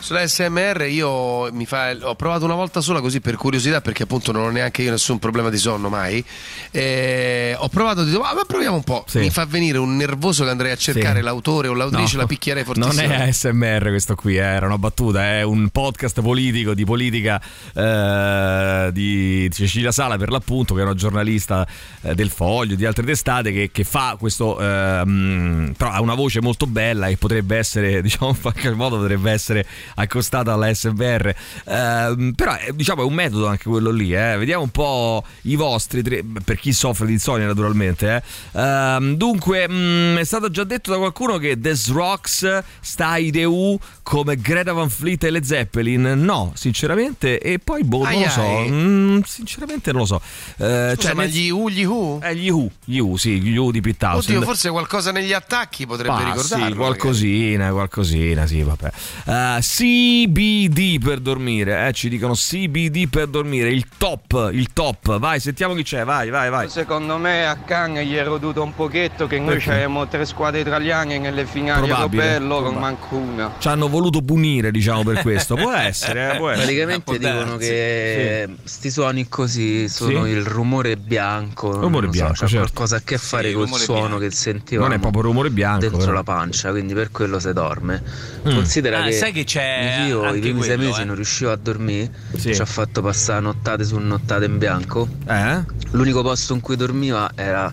[0.01, 4.31] Sulla SMR io mi fa, ho provato una volta sola così per curiosità perché appunto
[4.31, 6.23] non ho neanche io nessun problema di sonno mai.
[6.71, 9.03] Eh, ho provato, detto "Ah, ma proviamo un po'.
[9.07, 9.19] Sì.
[9.19, 11.23] Mi fa venire un nervoso che andrei a cercare Sì.
[11.25, 12.93] l'autore o l'autrice, No, la picchierei fortissimo.
[13.01, 17.41] Non è ASMR questo qui, eh, era una battuta, è un podcast politico di politica
[17.73, 21.67] eh, di Cecilia Sala per l'appunto, che è una giornalista
[22.03, 26.39] eh, del Foglio, di altre testate, che, che fa questo, ehm, però ha una voce
[26.41, 31.33] molto bella e potrebbe essere, diciamo in qualche modo potrebbe essere accostata alla SMR.
[31.65, 34.37] Ehm, però eh, diciamo è un metodo anche quello lì, eh.
[34.37, 38.23] vediamo un po' i vostri, tre- per chi soffre di insonnia naturalmente.
[38.53, 38.59] eh.
[38.59, 43.77] Ehm, dunque, mh, è stato già detto da qualcuno che The Rocks sta ai DU
[44.03, 46.01] come Greta Van Fleet e le Zeppelin.
[46.17, 48.41] No, sinceramente, e poi boh, non lo so.
[48.67, 50.21] Mm, sinceramente non lo so.
[50.57, 52.19] Eh, Scusa, cioè, ma nel- gli U, gli U?
[52.21, 54.35] eh, gli U, gli U, sì, gli U di Townsend.
[54.37, 56.67] Oddio, forse qualcosa negli attacchi potrebbe Ah, ricordarlo.
[56.69, 58.91] Sì, qualcosina, qualcosina, sì, vabbè.
[59.25, 65.17] Eh, CBD per dormire, eh, ci dicono CBD per dormire, il top, il top.
[65.19, 66.67] Vai, sentiamo chi c'è, vai, vai, vai.
[66.67, 69.71] Secondo me a Cannes gli è roduto un pochetto che noi Perché?
[69.71, 73.55] avevamo tre squadre italiane nelle finali Probabile, europee e loro manco una.
[73.57, 75.55] Ci hanno voluto punire, diciamo, per questo.
[75.55, 76.65] Può essere, eh, può essere.
[76.65, 77.57] Praticamente Può dicono darsi.
[77.69, 80.31] che sti suoni così sono Sì.
[80.31, 81.71] il rumore bianco.
[81.71, 82.57] non Rumore so, bianco, c'ha certo.
[82.57, 84.17] qualcosa a che fare il col suono bianco.
[84.19, 84.87] che sentivamo.
[84.89, 85.79] Non è proprio rumore bianco.
[85.79, 86.11] dentro però.
[86.11, 88.03] la pancia, quindi per quello si dorme.
[88.45, 88.53] Mm.
[88.55, 89.67] Considera Ah, che sai che c'è
[90.03, 91.05] figlio anche i primi sei quello, mesi eh.
[91.05, 92.53] non riusciva a dormire, Sì.
[92.53, 95.07] ci ha fatto passare nottate su nottate in bianco.
[95.27, 95.63] Eh?
[95.91, 97.71] L'unico posto in cui dormiva era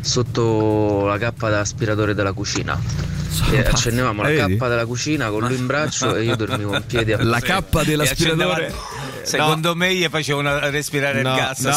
[0.00, 2.78] sotto la cappa da aspiratore della cucina.
[3.52, 6.84] E accendevamo la Eh, cappa della cucina con lui in braccio e io dormivo in
[6.86, 7.44] piedi a La Sì.
[7.44, 8.72] cappa dell'aspiratore.
[9.22, 11.60] Secondo me gli facevano respirare No, il gas.
[11.60, 11.70] no,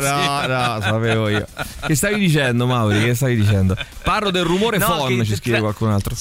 [0.00, 1.46] no, no, sapevo io.
[1.86, 3.04] Che stavi dicendo, Mauri?
[3.04, 3.76] Che stavi dicendo?
[4.02, 6.14] Parlo del rumore No, phon, che- ci scrive tra- qualcun altro.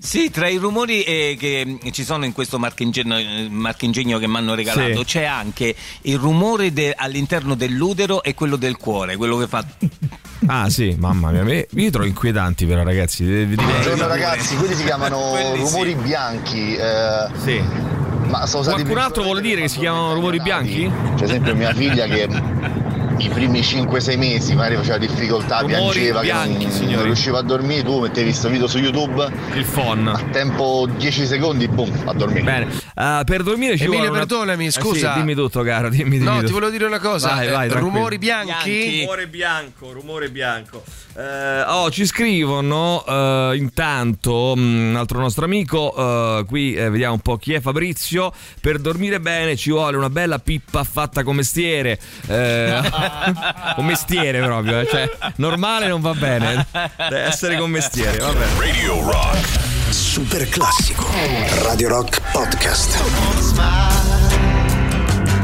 [0.00, 4.26] Sì, tra i rumori eh, che mm, ci sono in questo marchingegno, eh, marchingegno che
[4.26, 5.04] mi hanno regalato, Sì.
[5.04, 9.64] c'è anche il rumore de- all'interno dell'utero e quello del cuore, quello che fa.
[10.46, 13.46] Ah, sì, mamma mia, io li trovo inquietanti, però, ragazzi.
[13.46, 15.70] dico- Buongiorno ragazzi, quelli si chiamano Quelli sì.
[15.72, 16.74] rumori bianchi.
[16.76, 17.62] eh, Sì.
[18.26, 20.90] ma sono Qualcun altro vuole dire che si chiamano rumori bianchi?
[21.14, 22.26] Per esempio mia figlia che
[23.20, 27.42] i primi 5-6 mesi magari faceva difficoltà, Rumori piangeva, che bianchi, non, non riusciva a
[27.42, 30.08] dormire, tu mettevi questo video su YouTube, Il phon.
[30.08, 32.42] a tempo 10 secondi, boom, a dormire.
[32.42, 35.12] Bene, Ah, per dormire ci Emilio, vuole una- perdonami, Eh sì, scusa.
[35.14, 36.46] dimmi tutto, caro, dimmi, dimmi No, tutto.
[36.46, 37.28] ti volevo dire una cosa.
[37.30, 37.94] Vai, eh, vai, tranquillo.
[37.96, 38.48] rumori bianchi.
[38.70, 39.00] Bianchi.
[39.00, 40.82] Rumore bianco, rumore bianco.
[41.16, 45.94] Eh, oh, ci scrivono eh, intanto mm, un altro nostro amico.
[46.40, 48.32] eh, qui eh, vediamo un po' chi è Fabrizio.
[48.60, 51.98] Per dormire bene ci vuole una bella pippa fatta con mestiere.
[52.28, 52.80] Eh,
[53.76, 56.66] con mestiere proprio, eh, cioè normale non va bene.
[56.96, 58.46] Deve essere con mestiere, vabbè.
[58.58, 59.68] Radio Rock.
[59.90, 61.06] Super classico.
[61.62, 63.58] Radio Rock Podcast.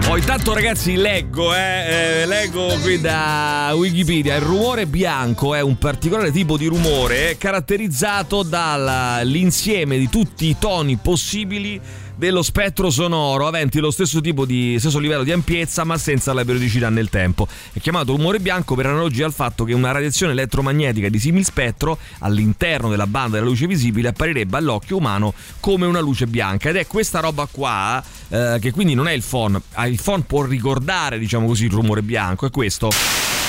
[0.09, 5.77] Oh, intanto ragazzi leggo, eh, eh, leggo qui da Wikipedia, il rumore bianco è un
[5.79, 11.81] particolare tipo di rumore caratterizzato dall'insieme di tutti i toni possibili
[12.17, 16.45] dello spettro sonoro aventi lo stesso tipo di stesso livello di ampiezza ma senza la
[16.45, 17.47] periodicità nel tempo.
[17.73, 21.99] È chiamato rumore bianco per analogia al fatto che una radiazione elettromagnetica di simil spettro
[22.21, 26.87] all'interno della banda della luce visibile apparirebbe all'occhio umano come una luce bianca ed è
[26.87, 31.19] questa roba qua eh, che quindi non è il phon, ah, il phon può ricordare
[31.19, 33.46] diciamo così il rumore bianco, è questo.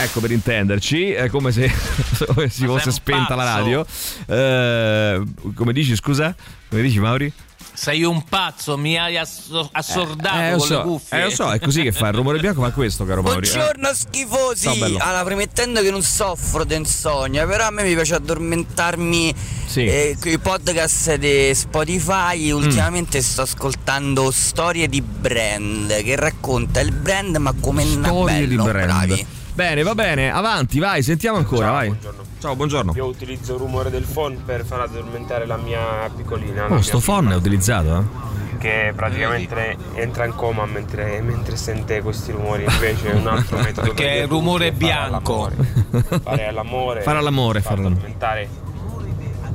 [0.00, 1.68] Ecco per intenderci, è come se
[2.32, 3.84] come si Ma fosse spenta la radio.
[4.26, 5.22] Eh,
[5.54, 6.34] come dici, scusa?
[6.68, 7.32] Come dici, Mauri?
[7.72, 11.18] Sei un pazzo, mi hai asso- assordato Eh, lo con le so, cuffie.
[11.20, 13.46] eh, lo so, è così che fa il rumore bianco, ma questo, caro Mauri.
[13.46, 13.52] eh.
[13.52, 14.62] Buongiorno schifosi!
[14.64, 14.98] Ciao, bello.
[15.00, 19.34] Allora, premettendo che non soffro di insonnia, però a me mi piace addormentarmi
[19.66, 19.84] Sì.
[19.84, 22.50] eh, con i podcast di Spotify.
[22.50, 28.70] Ultimamente sto ascoltando storie di brand che racconta il brand, ma come Storie di brand.
[28.72, 29.26] bravi.
[29.58, 31.88] Bene, va bene, avanti, vai, sentiamo ancora, Ciao, vai.
[31.88, 32.22] buongiorno.
[32.38, 32.92] Ciao, buongiorno.
[32.94, 36.66] Io utilizzo il rumore del phone per far addormentare la mia piccolina.
[36.66, 38.56] Oh, mia sto phon è utilizzato, eh?
[38.58, 42.66] Che praticamente entra in coma mentre, mentre sente questi rumori.
[42.70, 43.88] Invece è un altro metodo.
[43.92, 45.44] Perché è gli rumore è fare bianco.
[45.46, 46.20] all'amore.
[46.22, 47.00] Fare all'amore.
[47.02, 47.94] Fare all'amore, far fare all'amore.
[47.96, 48.48] addormentare.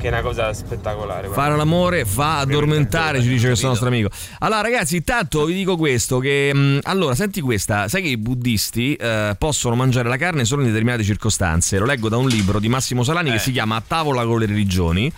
[0.03, 1.27] Che è una cosa spettacolare.
[1.27, 1.41] guarda.
[1.41, 4.09] Fare l'amore fa addormentare, ci dice questo nostro amico.
[4.39, 8.95] Allora, ragazzi, intanto vi dico questo: che mh, allora, senti questa, sai che i buddisti
[8.95, 11.77] eh, possono mangiare la carne solo in determinate circostanze.
[11.77, 14.45] Lo leggo da un libro di Massimo Salani che si chiama A tavola con le
[14.45, 15.09] religioni.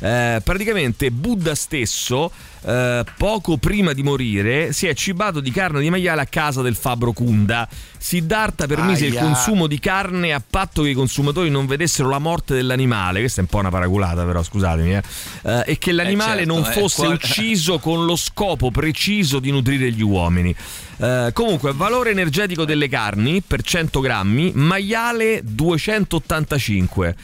[0.00, 2.30] Eh, praticamente Buddha stesso.
[2.66, 6.74] Eh, poco prima di morire si è cibato di carne di maiale a casa del
[6.76, 7.68] fabbro Kunda.
[7.98, 9.22] Siddhartha permise il Aia.
[9.22, 13.20] consumo di carne a patto che i consumatori non vedessero la morte dell'animale.
[13.20, 14.94] Questa è un po' una paraculata, però scusatemi.
[14.94, 15.02] eh.
[15.42, 19.50] Eh, e che l'animale certo, non eh, fosse qua- ucciso con lo scopo preciso di
[19.50, 20.54] nutrire gli uomini.
[20.98, 27.16] Eh, comunque, valore energetico delle carni per 100 grammi: maiale 285,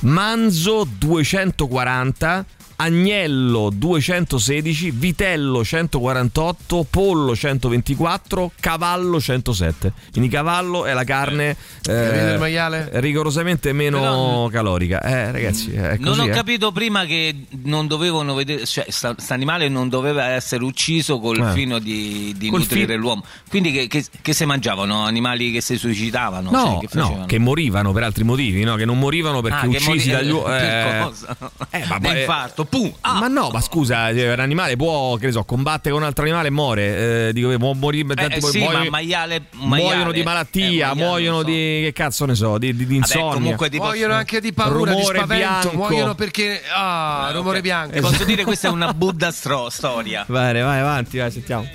[0.00, 2.44] manzo 240.
[2.80, 9.92] Agnello 216, vitello 148, pollo 124, cavallo 107.
[10.12, 11.56] Quindi cavallo è la carne
[11.88, 12.88] eh, il maiale?
[12.92, 15.00] rigorosamente meno Però- calorica.
[15.02, 16.30] Eh, ragazzi, è Non così, ho eh.
[16.30, 21.52] capito prima che non dovevano vedere, cioè sta, animale non doveva essere ucciso col Eh.
[21.54, 23.24] fino di, di Col nutrire fi- l'uomo.
[23.48, 25.02] Quindi che, che, che se mangiavano?
[25.04, 26.48] Animali che si suicidavano?
[26.52, 28.76] No, Cioè, che no, che morivano per altri motivi, no?
[28.76, 31.02] Che non morivano perché Ah, uccisi mori- dagli uomini.
[31.02, 31.36] cosa?
[31.70, 32.92] Eh, ma poi- L'infarto, pum!
[33.00, 33.18] Ah!
[33.20, 36.24] Ma no, ma scusa, eh, un animale può, che ne so, combattere con un altro
[36.24, 37.28] animale e muore.
[37.28, 40.20] Eh, dico, può morire, Eh, tanti eh, poi sì, muoiono- ma maiale, maiale muoiono di
[40.20, 41.44] eh, malattia, maiale, muoiono so.
[41.44, 43.32] di che cazzo ne so, di, di, di Vabbè, insonnia.
[43.34, 45.76] comunque ti Muoiono posso, anche di paura, Rumore di spavento, bianco.
[45.76, 46.62] muoiono perché...
[46.74, 47.94] Ah, Ah, rumore bianco.
[47.94, 50.24] ti posso dire questa è una Buddha stro- storia.
[50.28, 51.68] Vai, vai avanti, vai, sentiamo.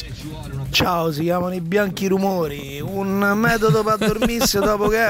[0.72, 5.06] Ciao, si chiamano i bianchi rumori, un metodo per dormirsi dopo che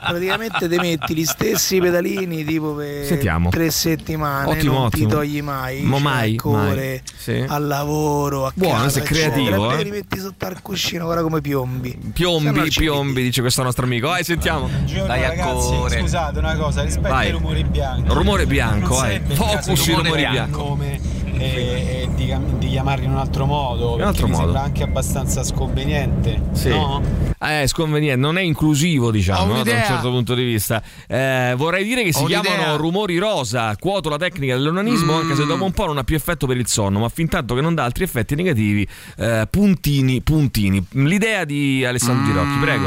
[0.00, 3.50] praticamente ti metti gli stessi pedalini tipo per Sentiamo.
[3.50, 5.08] tre settimane, Ottimo, ottimo.
[5.08, 7.02] ti togli mai, Ma cioè, mai, a corre, mai.
[7.16, 7.44] Sì.
[7.46, 9.78] al lavoro, a Buono, casa, sei creativo, eccetera.
[9.78, 9.84] eh.
[9.84, 11.90] Li metti sotto al cuscino, guarda come piombi.
[11.90, 14.08] Se no Piombi, piombi, dice questo nostro amico.
[14.08, 14.66] Vai, sentiamo.
[14.68, 16.00] Buongiorno Dai ragazzi, correre.
[16.00, 17.26] scusate una cosa, rispetto Vai.
[17.26, 18.12] ai rumori bianchi.
[18.12, 20.26] Rumore bianco, caso Focus rumore rumori bianco.
[20.26, 20.58] bianchi.
[20.58, 21.00] nome
[21.38, 24.42] e, e di, di chiamarli in un altro modo, un altro mi modo.
[24.44, 26.40] sembra anche abbastanza sconveniente.
[26.52, 26.68] Sì.
[26.70, 27.00] No?
[27.40, 29.84] Eh, sconveniente, non è inclusivo, diciamo, no, da un un'idea.
[29.84, 30.82] certo punto di vista.
[31.06, 32.40] Eh, vorrei dire che si Ho un'idea.
[32.40, 35.20] chiamano rumori rosa, quoto la tecnica dell'onanismo, Mm.
[35.20, 37.54] anche se dopo un po' non ha più effetto per il sonno, ma fin tanto
[37.54, 38.86] che non dà altri effetti negativi,
[39.18, 40.84] eh, puntini, puntini.
[40.92, 42.86] L'idea di Alessandro Girocchi, prego.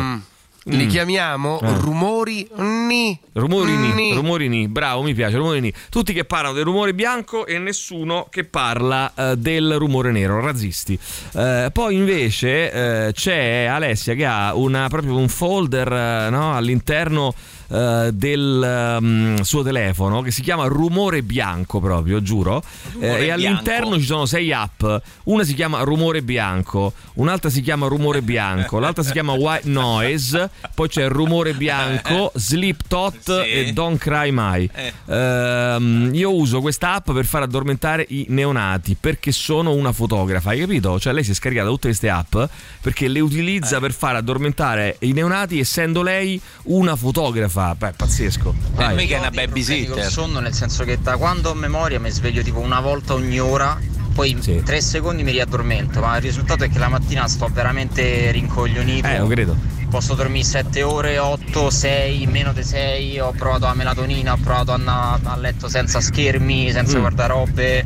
[0.66, 0.90] Li Mm.
[0.90, 1.74] chiamiamo Eh.
[1.80, 3.18] rumori ni.
[3.34, 4.14] Rumorini, Ni.
[4.14, 5.74] rumorini, bravo, mi piace, rumorini.
[5.90, 11.00] Tutti che parlano del rumore bianco e nessuno che parla eh, del rumore nero, razzisti.
[11.34, 17.34] Eh, poi invece eh, c'è Alessia che ha una, proprio un folder eh, no, all'interno
[17.72, 22.62] eh, del ehm, suo telefono che si chiama rumore bianco proprio, giuro.
[23.00, 24.00] Eh, e all'interno bianco.
[24.00, 24.84] ci sono sei app.
[25.24, 30.50] Una si chiama rumore bianco, un'altra si chiama rumore bianco, l'altra si chiama white noise,
[30.76, 33.50] poi c'è rumore bianco, sleep tot Sì.
[33.50, 34.70] e don't cry mai.
[34.74, 34.92] Eh.
[35.06, 40.60] Ehm, io uso questa app per far addormentare i neonati perché sono una fotografa, hai
[40.60, 41.00] capito?
[41.00, 42.36] Cioè lei si è scaricata tutte queste app
[42.82, 43.80] perché le utilizza Eh.
[43.80, 47.61] per far addormentare i neonati essendo lei una fotografa.
[47.78, 48.54] Beh, pazzesco.
[48.74, 48.96] Vai.
[48.96, 49.92] mica è una babysitter.
[49.94, 53.40] col sonno nel senso che da quando ho memoria mi sveglio tipo una volta ogni
[53.40, 53.80] ora
[54.14, 54.62] poi Sì.
[54.64, 59.18] tre secondi mi riaddormento ma il risultato è che la mattina sto veramente rincoglionito Eh,
[59.20, 59.56] lo credo.
[59.90, 64.72] posso dormire 7 ore 8 6 meno di 6 ho provato la melatonina ho provato
[64.72, 67.00] a andare a letto senza schermi senza Mm.
[67.00, 67.86] guardare robe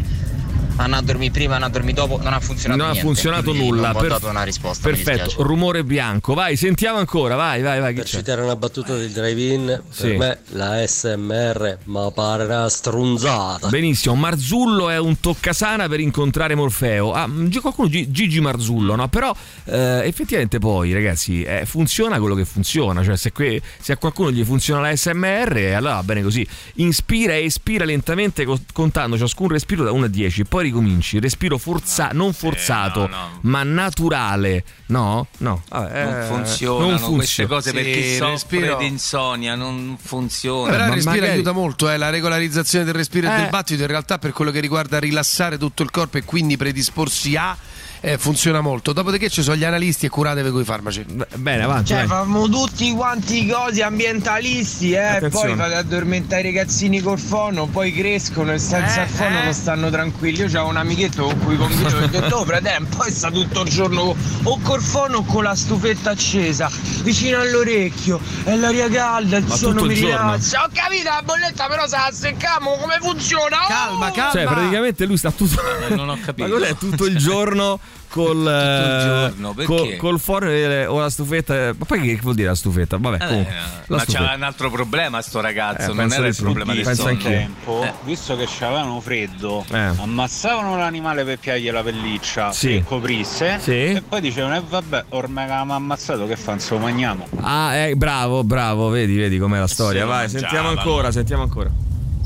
[0.77, 3.49] andare a dormire prima, andare a dormire dopo, non ha funzionato non ha niente, funzionato
[3.51, 3.87] quindi nulla.
[3.87, 4.89] Non ho per- dato una risposta.
[4.89, 6.33] Perfetto, rumore bianco.
[6.33, 7.35] Vai, sentiamo ancora.
[7.35, 7.93] Vai, vai, vai.
[7.93, 8.17] Per c'è?
[8.17, 10.07] citare una battuta del drive-in, Sì.
[10.09, 13.67] per me la SMR ma pare una strunzata.
[13.69, 17.13] Benissimo, Marzullo è un toccasana per incontrare Morfeo.
[17.13, 19.07] Ah, mm, qualcuno Gi- Gigi Marzullo, no?
[19.07, 19.33] Però
[19.65, 23.03] eh, effettivamente poi, ragazzi, eh, funziona quello che funziona.
[23.03, 26.45] Cioè, se, que- se a qualcuno gli funziona la SMR, allora va bene così.
[26.75, 30.45] Inspira e espira lentamente, co- contando ciascun respiro da 1 a 10.
[30.45, 31.19] Poi ricominci.
[31.19, 33.09] Respiro forza- non forzato,
[33.41, 34.63] ma naturale.
[34.87, 35.27] No?
[35.37, 35.63] No.
[35.69, 37.15] Vabbè, Non eh, funzionano non funziona.
[37.17, 40.69] queste cose per chi Sì, soffre respiro- di insonnia, non funziona.
[40.71, 43.37] Però il ma respiro magari- aiuta molto, eh, la regolarizzazione del respiro e Eh.
[43.37, 47.35] del battito in realtà per quello che riguarda rilassare tutto il corpo e quindi predisporsi
[47.35, 47.57] a
[48.05, 48.93] eh, funziona molto.
[48.93, 51.03] Dopodiché ci sono gli analisti e curatevi con i farmaci.
[51.37, 51.87] Bene, avanti.
[51.87, 54.99] Cioè, famo tutti quanti cosi ambientalisti, eh.
[54.99, 55.47] Attenzione.
[55.47, 59.89] Poi fate addormentare i ragazzini col fono, poi crescono e senza il fono non stanno
[59.89, 60.41] tranquilli.
[60.41, 63.61] Io c'ho un amichetto con cui convivo e ho detto, oh, fratello, poi sta tutto
[63.61, 66.69] il giorno o col fono o con la stufetta accesa,
[67.01, 70.63] vicino all'orecchio, e l'aria calda, il Ma sonno mi rilassa.
[70.63, 73.63] Ho capito la bolletta, però se la seccamo, come funziona?
[73.63, 73.67] Oh!
[73.67, 74.31] Calma, calma.
[74.31, 75.59] Cioè, praticamente lui sta tutto.
[75.89, 76.47] non ho capito.
[76.47, 78.47] Ma cos'è tutto il giorno col.
[78.47, 79.03] eh,
[79.33, 81.73] giorno, col, col forno e- o la stufetta.
[81.77, 82.97] Ma poi che vuol dire la stufetta?
[82.97, 83.53] Vabbè, Eh, comunque.
[83.53, 84.25] la ma stufetta.
[84.27, 86.41] c'ha un altro problema sto ragazzo, Eh, non era di il sì.
[86.41, 87.17] problema del Penso sonno.
[87.19, 87.93] tempo, Eh.
[88.03, 89.77] visto che c'avevano freddo, Eh.
[89.77, 92.75] ammazzavano l'animale per piagli la pelliccia Sì.
[92.75, 93.71] e coprisse Sì.
[93.71, 97.27] e poi dicevano, eh vabbè, ormai l'abbiamo ammazzato, che fa, lo mangiamo.
[97.41, 100.01] Ah, eh, bravo, bravo, vedi, vedi com'è la storia.
[100.03, 101.69] lo Vai, sentiamo ancora, sentiamo ancora.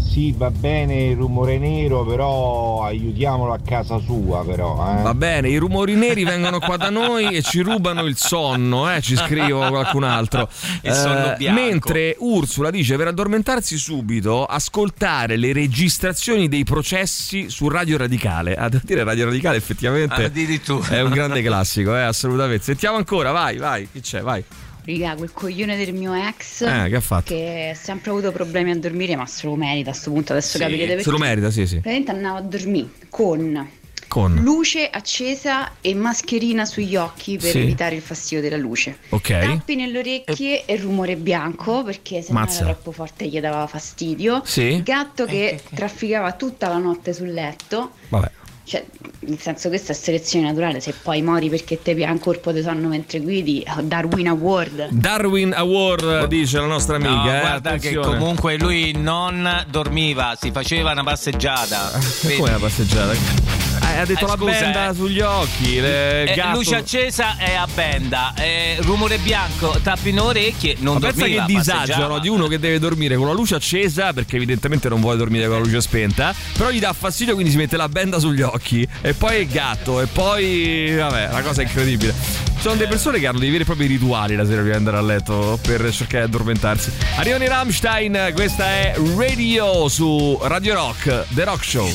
[0.10, 4.98] Sì, va bene il rumore nero, però aiutiamolo a casa sua, però.
[4.98, 5.02] Eh.
[5.04, 9.02] Va bene, i rumori neri vengono qua da noi e ci rubano il sonno, eh,
[9.02, 10.50] ci scrivo qualcun altro.
[10.82, 11.62] Il sonno Eh, bianco.
[11.62, 18.56] mentre Ursula dice per addormentarsi subito, ascoltare le registrazioni dei processi su Radio Radicale.
[18.56, 20.88] A dire Radio Radicale effettivamente Addirittura.
[20.90, 22.64] è un grande classico, eh, assolutamente.
[22.64, 24.22] Sentiamo ancora, vai, vai, chi c'è?
[24.22, 24.44] Vai.
[24.86, 27.34] Riga, quel coglione del mio ex Eh, che ha fatto?
[27.34, 30.58] che ha sempre avuto problemi a dormire, ma se lo merita a sto punto, adesso
[30.58, 31.04] capirete perché.
[31.04, 31.80] Se lo merita, sì, sì.
[31.80, 33.70] Praticamente andavo a dormire con
[34.08, 34.36] Con.
[34.42, 37.60] luce accesa e mascherina sugli occhi per Sì.
[37.60, 38.98] evitare il fastidio della luce.
[39.10, 39.28] Ok.
[39.40, 42.64] Tappi nelle orecchie e rumore bianco perché se no Mazza.
[42.64, 44.42] era troppo forte e gli dava fastidio.
[44.46, 44.82] Sì.
[44.82, 47.92] Gatto che trafficava tutta la notte sul letto.
[48.08, 48.32] Vabbè.
[48.70, 48.86] Cioè,
[49.22, 52.62] nel senso questa è selezione naturale, se poi mori perché ti piace un colpo di
[52.62, 54.90] sonno mentre guidi, Darwin Award.
[54.92, 57.12] Darwin Award dice la nostra amica.
[57.12, 57.96] No, eh, guarda attenzione.
[58.08, 62.00] che comunque lui non dormiva, si faceva una passeggiata.
[62.38, 63.58] Come una passeggiata?
[63.82, 64.94] Eh, ha detto Eh, la scusa, benda eh.
[64.94, 66.58] sugli occhi, le Eh, gatto.
[66.58, 71.46] luce accesa è a benda, eh, rumore bianco, tappi in orecchie, non Ma pensa dormiva,
[71.46, 75.02] che disagio no, di uno che deve dormire con la luce accesa perché evidentemente non
[75.02, 78.20] vuole dormire con la luce spenta, però gli dà fastidio quindi si mette la benda
[78.20, 78.59] sugli occhi
[79.02, 82.14] e poi è gatto e poi vabbè, la cosa incredibile.
[82.60, 84.78] Ci sono delle persone che hanno dei veri e propri rituali la sera prima di
[84.78, 86.92] andare a letto per cercare di addormentarsi.
[87.16, 91.90] Arrivano i Rammstein, questa è Radio su Radio Rock, The Rock Show.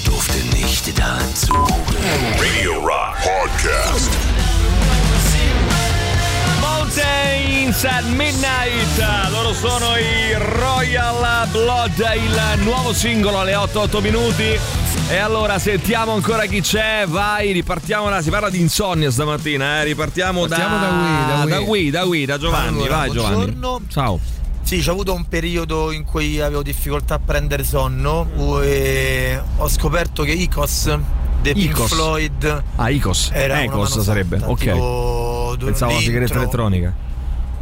[2.39, 4.11] Radio Rock Podcast.
[6.61, 14.59] Mountains at Midnight loro sono i Royal Blood il nuovo singolo alle 8-8 minuti
[15.15, 17.05] e allora sentiamo ancora chi c'è.
[17.07, 19.85] Vai ripartiamo da si parla di insonnia stamattina eh?
[19.85, 21.91] ripartiamo Partiamo da da Wii, da Wii.
[21.91, 22.79] da Wii da Giovanni.
[22.79, 23.35] Allora, vai Giovanni.
[23.37, 23.81] buongiorno.
[23.89, 24.19] ciao.
[24.63, 28.29] Sì, c'ho avuto un periodo in cui avevo difficoltà a prendere sonno
[28.63, 30.99] e ho scoperto che Icos
[31.43, 31.93] dei Pink Icos.
[31.93, 33.31] Floyd ah Icos.
[33.33, 34.41] era mano sarebbe.
[34.43, 34.59] Ok.
[34.59, 36.93] tipo pensavo alla sigaretta elettronica.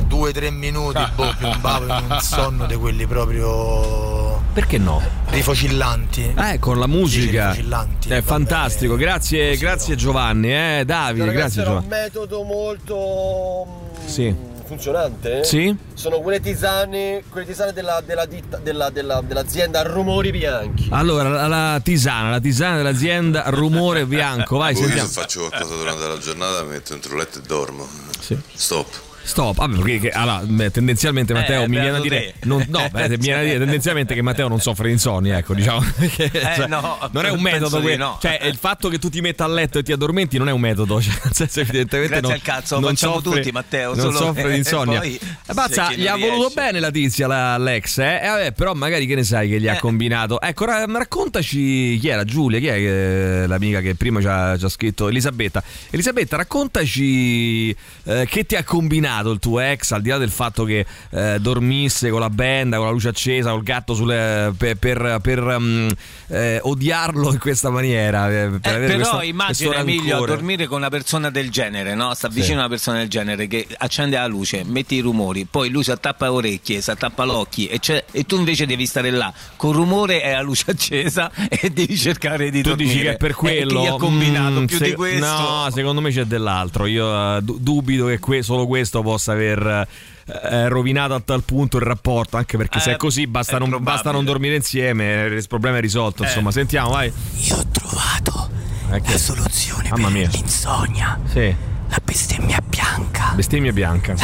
[0.06, 4.21] Due o tre minuti, boh, piombavo in un sonno di quelli proprio
[4.52, 5.00] perché no?
[5.28, 6.34] rifocillanti.
[6.36, 11.70] Eh, con la musica rifocillanti, è fantastico grazie grazie Giovanni eh Davide Ragazzi, grazie era
[11.70, 15.44] un Giovanni metodo molto mm, sì funzionante.
[15.44, 15.76] Sì.
[15.92, 20.88] Sono quelle tisane, quelle tisane della, della ditta- della- della- dell'azienda Rumori Bianchi.
[20.90, 25.08] Allora, la, la tisana, la tisana dell'azienda Rumore Bianco, vai, Poi sentiamo.
[25.08, 27.86] se faccio qualcosa durante la giornata mi metto dentro letto e dormo.
[28.18, 28.38] Sì.
[28.54, 28.86] Stop.
[29.24, 32.88] Stop, vabbè, perché che- allora, beh, tendenzialmente Matteo Eh, mi viene a dire, non- no,
[32.90, 35.80] beh, mi viene a dire tendenzialmente che Matteo non soffre di insonnia, ecco, diciamo.
[35.96, 38.18] perché, cioè, no, non è un metodo, que- no.
[38.20, 40.60] cioè il fatto che tu ti metta a letto e ti addormenti non è un
[40.60, 44.50] metodo, cioè, senso evidentemente Grazie non, al cazzo, non facciamo soffre, tutti, Matteo, non soffre
[44.50, 44.98] di insonnia.
[44.98, 45.14] poi
[45.46, 48.20] Eh, Bazza, gli ha voluto bene la tizia, la, l'ex, eh?
[48.22, 50.40] E vabbè, però magari che ne sai che gli ha combinato.
[50.40, 54.64] Ecco, ra- raccontaci chi era Giulia, chi è che- l'amica che prima ci ha, ci
[54.64, 55.62] ha scritto Elisabetta.
[55.90, 57.70] Elisabetta, raccontaci
[58.04, 60.86] eh, che ti ha combinato rovinato il tuo ex, al di là del fatto che
[61.10, 65.42] eh, dormisse con la benda, con la luce accesa, col gatto sulle, per, per, per,
[65.42, 65.88] um,
[66.28, 68.28] eh, odiarlo in questa maniera.
[68.30, 70.34] eh, Per Eh, però questo- immagina questo Emilio a rancore.
[70.34, 72.14] dormire con una persona del genere, no?
[72.14, 72.36] sta Sì.
[72.36, 75.82] vicino a una persona del genere che accende la luce, metti i rumori, poi lui
[75.84, 79.72] si attappa le orecchie, si attappa l'occhio e, e tu invece devi stare là con
[79.72, 82.90] rumore e la luce accesa e devi cercare di Tu dormire.
[82.92, 85.26] dici che è per Eh, quello chi ha combinato Mm, più se- di questo?
[85.26, 86.86] No, secondo me c'è dell'altro.
[86.86, 89.86] Io eh, du- dubito che que- solo questo possa aver
[90.26, 92.36] eh, rovinato a tal punto il rapporto.
[92.36, 95.46] Anche perché se Eh, è così basta è non, basta non dormire insieme, eh, il
[95.48, 96.22] problema è risolto.
[96.22, 96.26] Eh.
[96.26, 97.12] Insomma, sentiamo, vai.
[97.34, 98.50] Io ho trovato
[98.90, 99.10] Ecco.
[99.10, 100.28] la soluzione Mamma per mia.
[100.28, 101.20] l'insonnia.
[101.30, 101.54] Sì.
[101.88, 103.32] La bestemmia bianca.
[103.34, 104.14] Bestemmia bianca.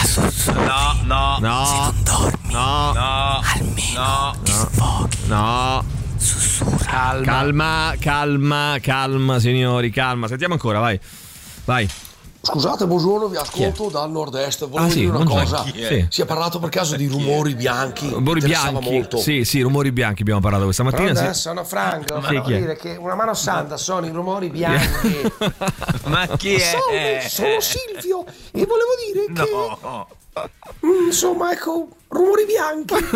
[0.54, 1.64] No, no, No.
[1.66, 2.92] Se non dormi, No.
[2.92, 4.34] no, almeno no.
[4.42, 5.16] ti sfoghi.
[5.26, 5.84] No.
[6.16, 7.20] Sussurra.
[7.22, 10.26] Calma, calma, calma, signori, calma.
[10.28, 10.98] Sentiamo ancora, vai.
[11.66, 11.88] Vai.
[12.50, 14.66] Scusate, buongiorno, vi ascolto dal nord-est.
[14.66, 15.64] Volevo Ah, sì, dire una buongiorno.
[15.70, 15.86] cosa.
[15.86, 16.06] Sì.
[16.08, 18.08] Si è parlato per caso di rumori bianchi.
[18.08, 18.90] Rumori bianchi.
[18.90, 19.18] molto.
[19.18, 21.32] Sì, sì, rumori bianchi abbiamo parlato questa mattina.
[21.34, 21.38] sì.
[21.38, 22.58] sono Franco, Sì, volevo chi è?
[22.58, 25.20] dire che una mano santa sono i rumori bianchi.
[26.08, 26.58] Ma chi è?
[26.58, 30.08] Salve, sono Silvio e volevo dire che No.
[30.86, 32.94] mm, insomma, ecco, rumori bianchi.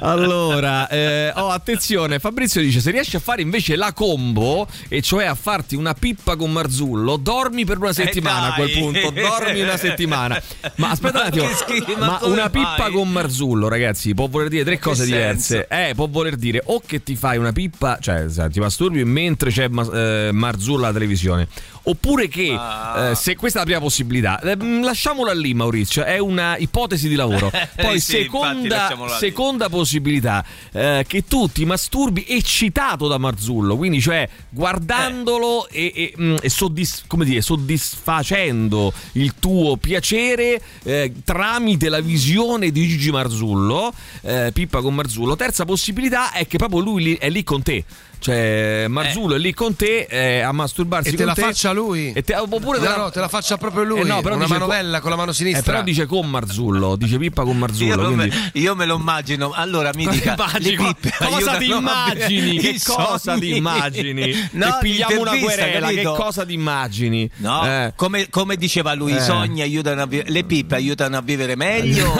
[0.00, 5.24] Allora, eh, oh, attenzione, Fabrizio dice: se riesci a fare invece la combo, e cioè
[5.24, 9.10] a farti una pippa con Marzullo, dormi per una settimana a quel punto.
[9.10, 10.40] Dormi una settimana.
[10.76, 12.92] Ma aspetta un Ma attimo, che schifo, ma una pippa fai?
[12.92, 15.66] con Marzullo, ragazzi, può voler dire tre cose diverse.
[15.68, 19.68] Eh, può voler dire o che ti fai una pippa, cioè ti masturbi mentre c'è
[19.68, 21.48] eh, Marzullo alla televisione,
[21.86, 23.10] oppure che Ah.
[23.10, 26.04] eh, se questa è la prima possibilità, eh, mh, lasciamola lì, Maurizio.
[26.04, 27.50] È una ipotesi di lavoro.
[27.76, 29.10] Poi, Eh sì, infatti, seconda, lì.
[29.18, 36.12] seconda possibilità, eh, che tu ti masturbi eccitato da Marzullo, quindi cioè guardandolo e, e,
[36.16, 43.10] mh, e soddis- come dire, soddisfacendo il tuo piacere eh, tramite la visione di Gigi
[43.10, 45.36] Marzullo, eh, Pippa con Marzullo.
[45.36, 47.84] Terza possibilità è che proprio lui è lì con te.
[48.18, 51.40] Cioè, Marzullo è lì con te eh, a masturbarsi E te con la te.
[51.42, 52.12] faccia lui.
[52.12, 54.00] E te, oppure No, te la, no, te la faccia proprio lui.
[54.00, 55.60] Eh no, però Una manovella con la mano sinistra.
[55.60, 58.02] Eh, però dice con Marzullo, dice Pippa con Marzullo.
[58.02, 58.28] Io, quindi...
[58.36, 59.52] me, io me lo immagino.
[59.52, 62.58] Allora mi dica, co- pippe cosa ti immagini?
[62.58, 64.34] Che cosa ti immagini?
[64.56, 67.28] No, che pigliamo una querela, che cosa ti immagini?
[67.36, 67.92] No, Eh.
[67.94, 69.16] come, come diceva lui, Eh.
[69.16, 72.12] i sogni aiutano a vivere, le pippe aiutano a vivere meglio.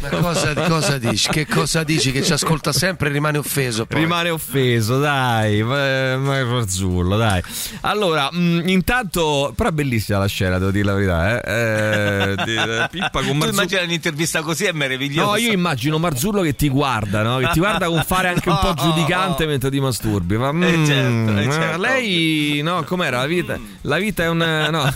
[0.00, 1.28] Ma cosa, cosa dici?
[1.28, 2.12] Che cosa dici?
[2.12, 3.86] Che ci ascolta sempre e rimane offeso.
[3.98, 7.42] Rimane offeso, dai, ma, ma Marzullo, dai.
[7.82, 12.30] Allora, mh, intanto, però è bellissima la scena, devo dire la verità, eh.
[12.32, 13.50] Eh, di- eh, Pippa con tu Marzullo.
[13.50, 15.30] immagini un'intervista così è meraviglioso.
[15.30, 17.38] No, io immagino Marzullo che ti guarda, no?
[17.38, 18.82] Che ti guarda con fare anche un po' No.
[18.92, 20.36] giudicante mentre ti masturbi.
[20.36, 21.80] Ma, Eh, mm, certo, eh, ma certo.
[21.80, 23.58] lei, no, com'era la vita?
[23.82, 24.38] La vita è un.
[24.70, 24.94] No.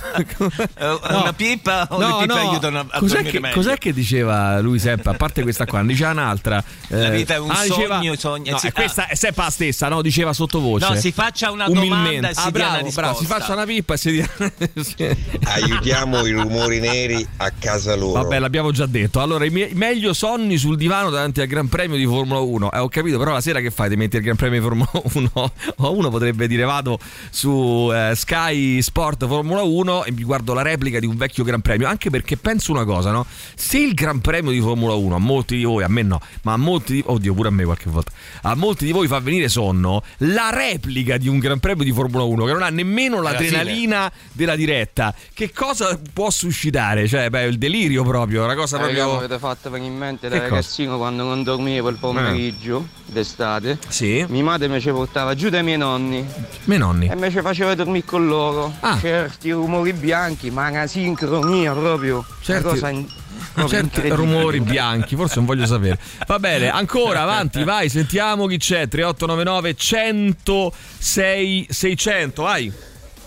[0.74, 4.78] Eh, Una pipa o le pippe aiutano a, a cos'è che, cos'è che diceva lui
[4.78, 5.11] sempre?
[5.11, 6.62] A parte questa qua, ne diceva un'altra.
[6.88, 9.51] La eh, vita è un ah, diceva- sogno, No, si- è questa è sempre la
[9.51, 10.03] stessa, no?
[10.03, 10.86] Diceva sottovoce.
[10.86, 11.95] No, si faccia una Umilmente.
[11.95, 14.28] domanda e si ah, dia bravo, una bravo, si faccia una pippa e si dia.
[15.45, 18.22] Aiutiamo i rumori neri a casa loro.
[18.22, 19.20] Vabbè, l'abbiamo già detto.
[19.20, 22.72] Allora, i miei- meglio sonni sul divano davanti al Gran Premio di Formula 1.
[22.72, 23.88] Eh, ho capito, però la sera che fai?
[23.88, 25.53] Ti metti il Gran Premio di Formula 1?
[25.76, 26.99] O uno potrebbe dire vado
[27.30, 31.62] su eh, Sky Sport Formula 1 e mi guardo la replica di un vecchio Gran
[31.62, 31.88] Premio.
[31.88, 33.26] Anche perché penso una cosa, no?
[33.55, 36.53] Se il Gran Premio di Formula 1 a molti di voi, a me no, ma
[36.53, 38.12] a molti di oddio, pure a me qualche volta,
[38.43, 42.24] a molti di voi fa venire sonno, la replica di un Gran Premio di Formula
[42.24, 47.06] 1 che non ha nemmeno l'adrenalina della diretta, che cosa può suscitare?
[47.08, 49.16] Cioè, beh, il delirio proprio, una cosa Eh, proprio.
[49.18, 50.54] avete fatto venire in mente da Che cosa?
[50.54, 53.78] ragazzino quando non dormivo il pomeriggio d'estate.
[53.88, 54.24] Sì.
[54.28, 56.24] Mia madre mi ci portava giù dai miei nonni
[56.64, 57.06] Miei nonni.
[57.08, 58.72] e mi ci faceva dormire con loro.
[58.80, 58.98] Ah.
[58.98, 62.24] Certi rumori bianchi, ma una sincronia proprio.
[62.40, 63.06] Certi- Una cosa in-
[63.66, 65.99] Certi rumori bianchi, forse non voglio sapere.
[66.26, 68.88] Va bene, ancora avanti, vai, sentiamo chi c'è.
[68.88, 72.72] 3899 106 600, vai.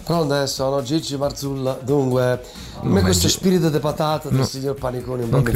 [0.05, 1.79] Pronto, sono Gigi Marzulla.
[1.81, 2.39] Dunque, a
[2.83, 4.45] me questo spirito di patata del No.
[4.45, 5.51] signor Paniconi un po' Non mi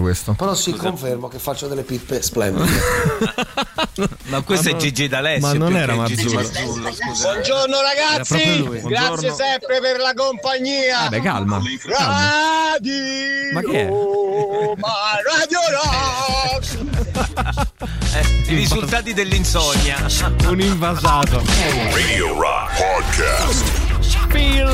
[0.00, 0.34] questo.
[0.36, 2.68] Però sì, confermo che faccio delle pippe splendide.
[4.30, 5.46] Ma questo Ma è Gigi D'Alessio.
[5.46, 6.42] ma non era Marzullo.
[6.42, 7.30] Scusa.
[7.32, 8.80] Buongiorno ragazzi, lui.
[8.80, 9.34] grazie Buongiorno.
[9.36, 11.06] sempre per la compagnia.
[11.06, 11.60] Eh beh, calma.
[11.86, 13.88] Radio Ma che è?
[15.26, 15.58] Radio
[16.50, 17.68] Rock.
[18.50, 19.96] I risultati dell'insonnia.
[20.48, 21.40] Un invasato.
[21.92, 24.28] Radio Rock Podcast.
[24.28, 24.68] Feel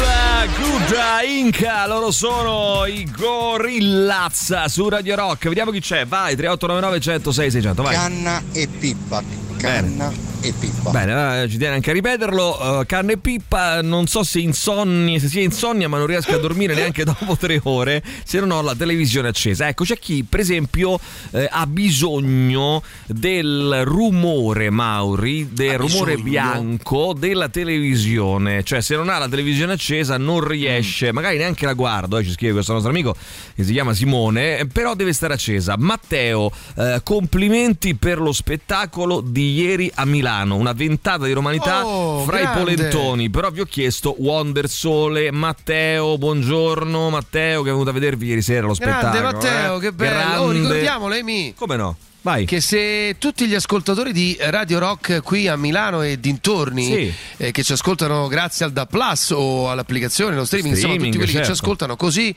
[0.56, 0.96] Good
[1.28, 5.48] Inca, loro sono i Gorillaz su Radio Rock.
[5.48, 6.06] Vediamo chi c'è.
[6.06, 7.94] Vai 3899 106 600, vai.
[7.94, 9.22] Canna e pippa,
[9.58, 10.90] canna e Pippa.
[10.90, 12.80] Bene, eh, ci tiene anche a ripeterlo.
[12.80, 16.38] eh, carne e pippa, non so se insonni, se sia insonnia, ma non riesco a
[16.38, 19.66] dormire neanche dopo tre ore se non ho la televisione accesa.
[19.66, 21.00] Ecco, c'è chi, per esempio,
[21.32, 28.62] eh, ha bisogno del rumore, Mauri, del rumore bianco della televisione.
[28.62, 32.18] Cioè, se non ha la televisione accesa, non riesce, magari neanche la guardo.
[32.18, 33.16] eh, ci scrive questo nostro amico
[33.54, 35.74] che si chiama Simone, eh, però deve stare accesa.
[35.76, 36.50] Matteo,
[37.02, 40.34] complimenti per lo spettacolo di ieri a Milano.
[40.44, 42.72] Una ventata di romanità Oh, fra grande.
[42.72, 43.30] i polentoni.
[43.30, 48.42] Però vi ho chiesto Wonder Sole, Matteo, buongiorno Matteo che è venuto a vedervi ieri
[48.42, 49.12] sera lo spettacolo.
[49.12, 49.80] Grande Matteo, eh.
[49.80, 50.18] che bello.
[50.42, 50.60] Oh, Grande.
[50.60, 51.54] ricordiamolo, Emi.
[51.56, 51.96] Come no?
[52.22, 52.44] Vai.
[52.44, 57.12] Che se tutti gli ascoltatori di Radio Rock qui a Milano e dintorni Sì.
[57.36, 61.24] eh, che ci ascoltano grazie al Da Plus o all'applicazione, lo streaming, insomma tutti Streaming,
[61.24, 61.62] quelli che ci certo.
[61.62, 62.34] ascoltano così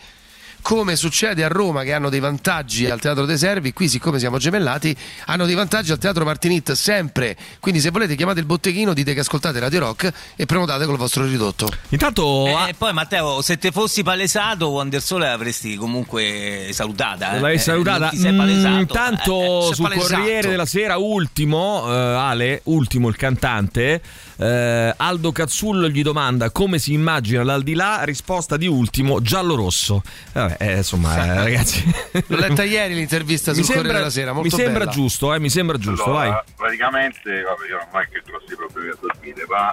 [0.62, 4.38] come succede a Roma che hanno dei vantaggi al Teatro dei Servi, qui siccome siamo
[4.38, 4.96] gemellati
[5.26, 9.22] hanno dei vantaggi al Teatro Martinit sempre, quindi se volete chiamate il botteghino, dite che
[9.22, 11.68] ascoltate Radio Rock e prenotate col vostro ridotto.
[11.90, 17.34] Intanto E poi Matteo, se te fossi palesato, Wonder Sole l'avresti comunque salutata.
[17.36, 17.40] Eh?
[17.40, 18.00] L'hai Eh, salutata.
[18.00, 18.76] non ti sei palesato.
[18.76, 20.14] Mm, Intanto eh, eh, sul palesato.
[20.16, 24.02] Corriere della Sera, ultimo, eh, Ale, ultimo il cantante,
[24.40, 30.02] eh, Aldo Cazzullo gli domanda come si immagina l'aldilà, risposta di ultimo, giallo-rosso.
[30.34, 31.84] Vabbè, eh, insomma, eh, ragazzi.
[32.28, 34.92] L'ho letta ieri l'intervista sul mi sembra, Corriere della Sera, molto mi sembra bella.
[34.92, 36.42] giusto, eh, mi sembra giusto, Allora, vai.
[36.56, 39.72] Praticamente, vabbè, io non ho che grossi problemi a dormire, ma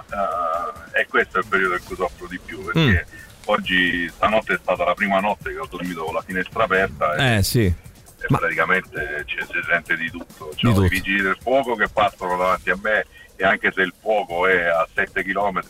[0.91, 3.49] eh, è questo il periodo in cui soffro di più, perché Mm.
[3.49, 7.37] oggi, stanotte è stata la prima notte che ho dormito con la finestra aperta e,
[7.37, 7.63] Eh, sì.
[7.65, 10.51] e praticamente ci si sente di tutto.
[10.55, 10.85] Di C'ho tutto.
[10.85, 13.05] i vigili del fuoco che passano davanti a me
[13.37, 15.61] e anche se il fuoco è a 7 km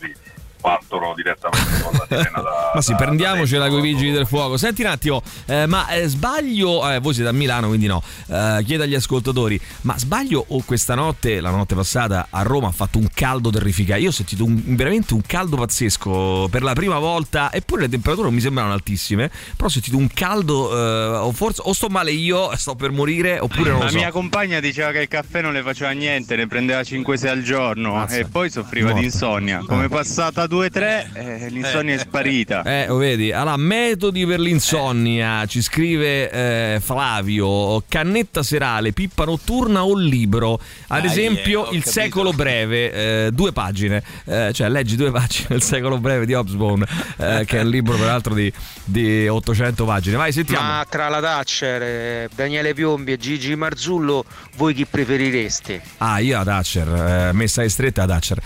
[0.58, 4.26] sbattono direttamente con la sirena da, Ma sì, da, prendiamocela da con i vigili del
[4.26, 4.56] fuoco.
[4.56, 8.62] Senti un attimo, eh, ma eh, sbaglio, eh, voi siete a Milano, quindi no, eh,
[8.64, 12.98] chiedo agli ascoltatori, ma sbaglio o questa notte, la notte passata a Roma ha fatto
[12.98, 14.02] un caldo terrificante.
[14.02, 18.26] Io ho sentito un, veramente un caldo pazzesco per la prima volta, eppure le temperature
[18.26, 22.10] non mi sembrano altissime, però ho sentito un caldo eh, o forse o sto male
[22.10, 23.94] io, sto per morire oppure non la so.
[23.94, 27.42] La mia compagna diceva che il caffè non le faceva niente, ne prendeva 5-6 al
[27.42, 28.16] giorno Mazza.
[28.16, 29.00] e poi soffriva Morta.
[29.00, 29.62] di insonnia.
[29.66, 32.00] Come passata 2, 3 eh, eh, l'insonnia è eh.
[32.00, 32.62] sparita.
[32.62, 33.30] Eh, lo vedi.
[33.30, 35.46] Allora, metodi per l'insonnia, eh.
[35.46, 40.58] ci scrive eh, Flavio, cannetta serale, pippa notturna o libro.
[40.88, 41.90] Ad ah, esempio, yeah, Il capito.
[41.90, 42.92] secolo breve,
[43.26, 44.02] eh, due pagine.
[44.24, 46.84] cioè, leggi due pagine Il secolo breve di Hobsbawm,
[47.16, 48.50] che è un libro peraltro di,
[48.84, 50.16] di 800 pagine.
[50.16, 50.66] Vai, sentiamo.
[50.66, 54.24] Ma tra la Thatcher, Daniele Piombi e Gigi Marzullo,
[54.56, 55.82] voi chi preferireste?
[55.98, 58.40] Ah, io a Thatcher, messa in stretta a Thatcher.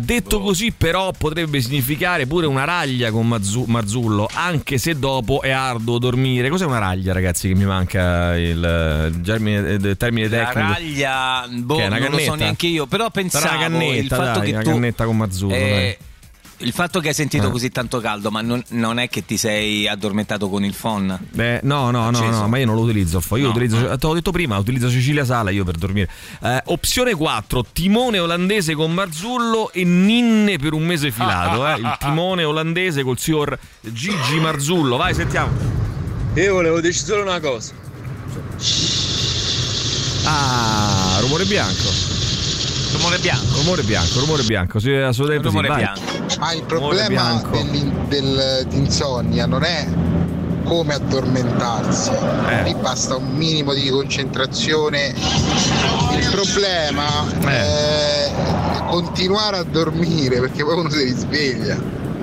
[0.00, 0.46] detto boh.
[0.46, 5.98] così, però, potrebbe significare pure una raglia con Mazzu- Marzullo, anche se dopo è arduo
[5.98, 6.48] dormire.
[6.48, 7.48] Cos'è una raglia, ragazzi?
[7.48, 10.58] Che mi manca il, il germine- il termine La tecnico.
[10.72, 12.34] raglia, boh, non lo so cannetta?
[12.36, 15.16] neanche io, però pensavo Sarà una cannetta, il fatto dai, che una tu cannetta con
[15.16, 15.54] Marzullo.
[15.54, 15.98] eh,
[16.58, 17.50] il fatto che hai sentito Eh.
[17.50, 21.18] così tanto caldo, ma non, non è che ti sei addormentato con il phon?
[21.32, 23.22] Beh, no, no, no, no, ma io non lo utilizzo.
[23.36, 26.08] Io No, utilizzo, te l'ho detto prima, utilizzo Cecilia Sala io per dormire.
[26.42, 31.66] Eh, opzione 4, timone olandese con Marzullo e ninne per un mese filato.
[31.66, 31.78] Eh.
[31.78, 34.96] Il timone olandese col signor Gigi Marzullo.
[34.96, 35.50] Vai, sentiamo.
[36.34, 37.72] Io volevo dire solo una cosa.
[40.26, 42.13] Ah, rumore bianco.
[43.04, 43.58] Rumore bianco.
[43.60, 44.78] Rumore bianco, rumore bianco.
[44.80, 45.54] Sì, assolutamente sì.
[45.56, 45.76] Rumore Vai.
[45.82, 46.36] bianco.
[46.38, 47.50] Ma il problema bianco.
[47.50, 49.86] dell'in- del- d'insonnia non è
[50.64, 52.10] come addormentarsi,
[52.48, 52.62] Eh.
[52.62, 55.14] lì basta un minimo di concentrazione.
[56.18, 57.04] Il problema
[57.42, 57.46] Eh.
[57.46, 58.32] è
[58.88, 61.76] continuare a dormire perché poi uno si risveglia.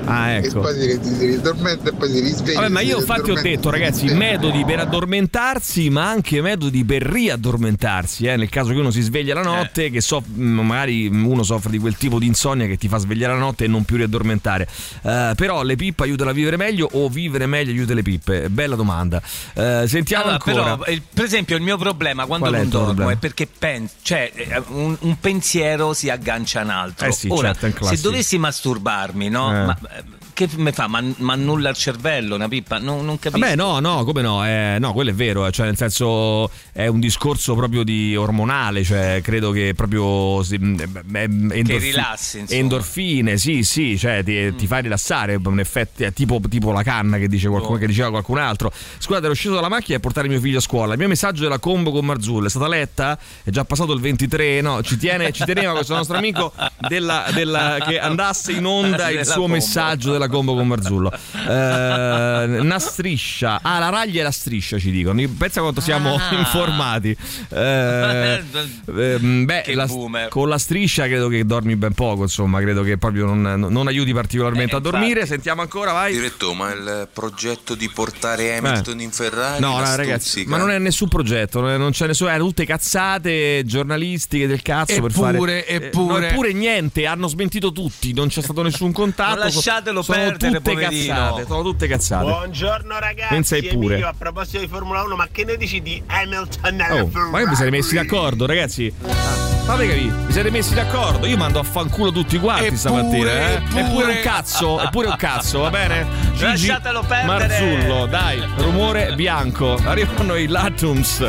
[0.06, 0.62] Ah, E ecco.
[0.62, 2.60] poi si, si riaddormenta e poi si risveglia.
[2.62, 8.26] Vabbè, ma io infatti ho detto, ragazzi, metodi per addormentarsi, ma anche metodi per riaddormentarsi.
[8.26, 8.36] Eh?
[8.36, 11.78] Nel caso che uno si sveglia la notte, che so, mh, magari uno soffre di
[11.78, 14.68] quel tipo di insonnia che ti fa svegliare la notte e non più riaddormentare.
[15.04, 18.50] Eh, però le pippe aiutano a vivere meglio o vivere meglio aiuta le pippe?
[18.50, 19.22] Bella domanda.
[19.54, 20.78] Eh, sentiamo Allora, ancora.
[20.78, 23.12] però, per esempio, il mio problema quando Qual è non tuo dormo problema?
[23.14, 27.08] è perché pen- cioè, eh, un, un pensiero si aggancia a un altro.
[27.08, 29.50] Eh sì, Ora, certo, è un se dovessi masturbarmi, no?
[29.52, 29.66] Eh.
[29.66, 30.01] Ma, eh,
[30.34, 30.88] che mi fa?
[30.88, 32.78] Ma, ma annulla il cervello, una pippa?
[32.80, 33.40] Non, non capisco.
[33.40, 34.46] Vabbè, no, no, come no?
[34.46, 38.84] Eh, no, quello è vero, eh, cioè nel senso è un discorso proprio di ormonale,
[38.84, 40.80] cioè credo che proprio si- mm,
[41.14, 42.60] eh, endorfi- rilassi, insomma.
[42.60, 47.18] endorfine, sì, sì, cioè ti, ti fa rilassare, un effetto è tipo, tipo la canna
[47.18, 48.72] che, dice qualcuno, che diceva qualcun altro.
[48.98, 50.94] Scusate, ero sceso dalla macchina e portare mio figlio a scuola.
[50.94, 53.18] Il mio messaggio della combo con Marzullo è stata letta?
[53.44, 56.54] È già passato il 23, no, ci, tiene, ci teneva questo nostro amico
[56.88, 59.54] della- della- che andasse in onda il suo combo.
[59.56, 61.12] messaggio della della combo con Marzullo.
[61.12, 63.60] Eh, una striscia.
[63.62, 65.22] Ah, la raglia e la striscia ci dicono.
[65.38, 66.36] Pensa quanto siamo Ah.
[66.38, 67.16] informati.
[67.50, 68.42] Eh,
[68.88, 69.88] ehm, beh, la-
[70.30, 74.14] con la striscia credo che dormi ben poco, insomma, credo che proprio non, non aiuti
[74.14, 75.08] particolarmente Eh, a dormire.
[75.22, 75.30] infatti.
[75.32, 76.14] Sentiamo ancora, vai.
[76.14, 80.70] Diretto, ma il progetto di portare Hamilton in Ferrari No, la no, ragazzi, ma non
[80.72, 85.36] è nessun progetto, non c'è nessuno, erano tutte cazzate giornalistiche del cazzo per fare.
[85.36, 86.20] Eppure, eh, eppure.
[86.20, 89.38] no, eppure niente, hanno smentito tutti, non c'è stato nessun contatto.
[89.40, 91.14] Ma lasciatelo perdere, tutte poverino.
[91.14, 92.24] cazzate, sono tutte cazzate.
[92.26, 93.70] Buongiorno ragazzi, Pensa pure.
[93.70, 97.48] Emilio, a proposito di Formula 1, ma che ne dici di Hamilton Oh, ma che
[97.48, 98.94] vi siete messi d'accordo, ragazzi?
[99.64, 101.26] Fate capire, vi siete messi d'accordo?
[101.28, 103.54] Io mando a fanculo tutti quanti Eppure, stamattina, eh?
[103.54, 103.80] eppure.
[103.82, 106.06] Eppure un cazzo, eppure un cazzo, va bene?
[106.34, 107.48] Gigi Lasciatelo perdere.
[107.48, 109.76] Marzullo, dai, rumore bianco.
[109.84, 111.20] Arrivano i Latums.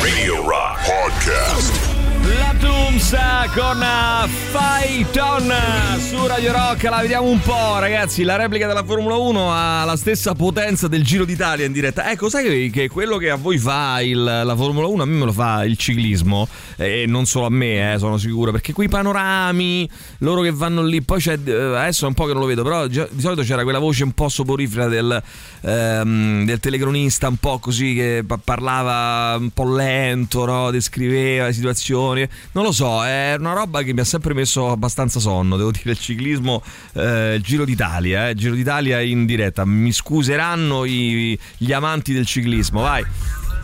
[0.00, 1.91] Radio Rock Podcast.
[2.24, 5.52] La Tumsa con eh, Phaeton
[5.98, 9.96] su Radio Rock, la vediamo un po' ragazzi, la replica della Formula 1 ha la
[9.96, 12.10] stessa potenza del Giro d'Italia in diretta.
[12.10, 15.24] Ecco, sai che, quello che a voi fa il- la Formula 1 a me me
[15.24, 16.46] lo fa il ciclismo
[16.76, 21.02] e non solo a me, eh, sono sicuro, perché quei panorami, loro che vanno lì,
[21.02, 23.64] poi c'è, eh, adesso è un po' che non lo vedo, però di solito c'era
[23.64, 25.20] quella voce un po' soporifera del,
[25.62, 30.70] ehm, del telecronista, un po' così che pa- parlava un po' lento, no?
[30.70, 32.11] descriveva le situazioni.
[32.52, 35.90] Non lo so, è una roba che mi ha sempre messo abbastanza sonno, devo dire,
[35.92, 36.62] il ciclismo,
[36.94, 39.64] eh, il Giro d'Italia, eh, Giro d'Italia in diretta.
[39.64, 43.04] Mi scuseranno i- gli amanti del ciclismo, vai.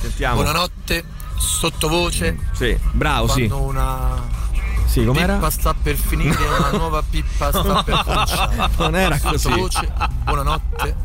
[0.01, 0.37] Sentiamo.
[0.43, 1.05] Buonanotte,
[1.37, 2.37] sottovoce.
[2.53, 3.43] Sì, bravo, sì.
[3.53, 4.37] Una
[4.87, 5.35] Sì, com'era?
[5.35, 8.69] pippa sta per finire, una nuova pippa sta per cominciare.
[8.79, 9.39] Non era così.
[9.39, 9.93] Sottovoce,
[10.25, 10.97] buonanotte,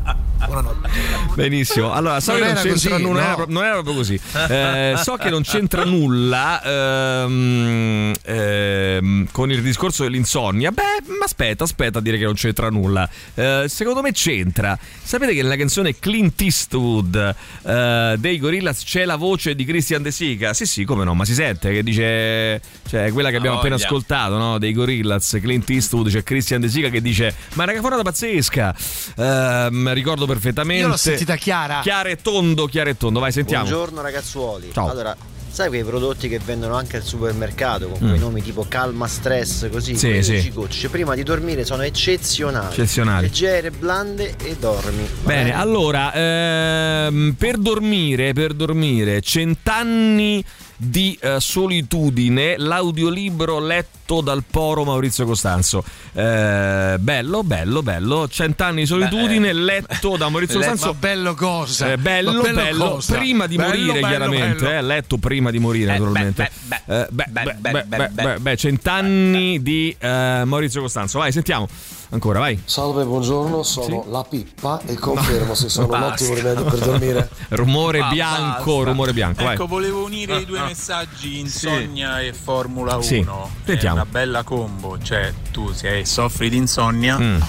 [0.46, 0.88] buonanotte.
[1.34, 3.32] Benissimo, allora so Non che non c'entra così, nulla, no.
[3.34, 4.20] era, non era proprio così.
[4.48, 10.70] Eh, so che non c'entra nulla ehm, ehm, con il discorso dell'insonnia.
[10.70, 10.82] Beh,
[11.18, 13.08] ma aspetta, aspetta a dire che non c'entra nulla.
[13.34, 14.78] Eh, secondo me c'entra.
[15.02, 17.34] Sapete che nella canzone Clint Eastwood
[17.66, 20.54] eh, dei Gorillaz c'è la voce di Christian De Sica?
[20.54, 23.74] Sì, sì, come no, ma si sente che dice, cioè quella che abbiamo Ah, appena
[23.76, 23.86] voglia.
[23.88, 24.58] ascoltato, no?
[24.58, 28.74] Dei Gorillaz, Clint Eastwood, c'è Christian De Sica che dice "Ma raga, fuori da pazzesca".
[29.16, 30.82] Ehm, ricordo perfettamente.
[30.82, 31.80] Io l'ho sentita chiara.
[31.80, 33.64] Chiaro e tondo, chiaro e tondo, vai sentiamo.
[33.64, 34.70] Buongiorno ragazzuoli.
[34.72, 34.88] Ciao.
[34.90, 35.16] Allora,
[35.50, 38.08] sai quei prodotti che vendono anche al supermercato con Mm.
[38.08, 39.96] quei nomi tipo calma stress così?
[39.96, 40.50] Sì, sì.
[40.52, 42.72] gocce prima di dormire sono eccezionali.
[42.72, 43.26] Eccezionali.
[43.26, 45.02] Leggere, blande e dormi.
[45.22, 50.44] Va Bene, allora, ehm, per dormire, per dormire, cent'anni
[50.76, 55.82] di eh, solitudine, l'audiolibro letto dal poro Maurizio Costanzo.
[56.12, 58.28] Eh, bello, bello, bello.
[58.28, 60.94] Cent'anni di solitudine, letto da Maurizio Le- Costanzo.
[60.94, 61.92] bello cosa?
[61.92, 63.16] Eh, bello, bello bello, cosa?
[63.16, 64.76] prima di Bello, morire, chiaramente.
[64.76, 66.50] Eh, letto prima di morire, naturalmente.
[66.86, 71.18] Eh, beh, beh, beh, beh, beh, beh, cent'anni di eh, Maurizio Costanzo.
[71.18, 71.68] Vai, sentiamo.
[72.10, 72.60] Ancora, vai.
[72.64, 74.10] Salve, buongiorno, sono Sì.
[74.10, 76.06] la Pippa e confermo se sono un Basta.
[76.24, 77.28] ottimo rimedio per dormire.
[77.50, 78.90] rumore Ma bianco, basta.
[78.90, 79.42] rumore bianco.
[79.44, 79.54] Vai.
[79.54, 83.02] Ecco, volevo unire i due messaggi insonnia e Formula 1.
[83.02, 83.26] Sì, È
[83.66, 83.94] sentiamo.
[83.96, 87.40] una bella combo, cioè tu se soffri di insonnia Mm.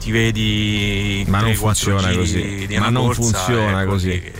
[0.00, 2.66] ti vedi Ma non 3-4 funziona così.
[2.78, 4.32] Ma non corsa, funziona ecco, così.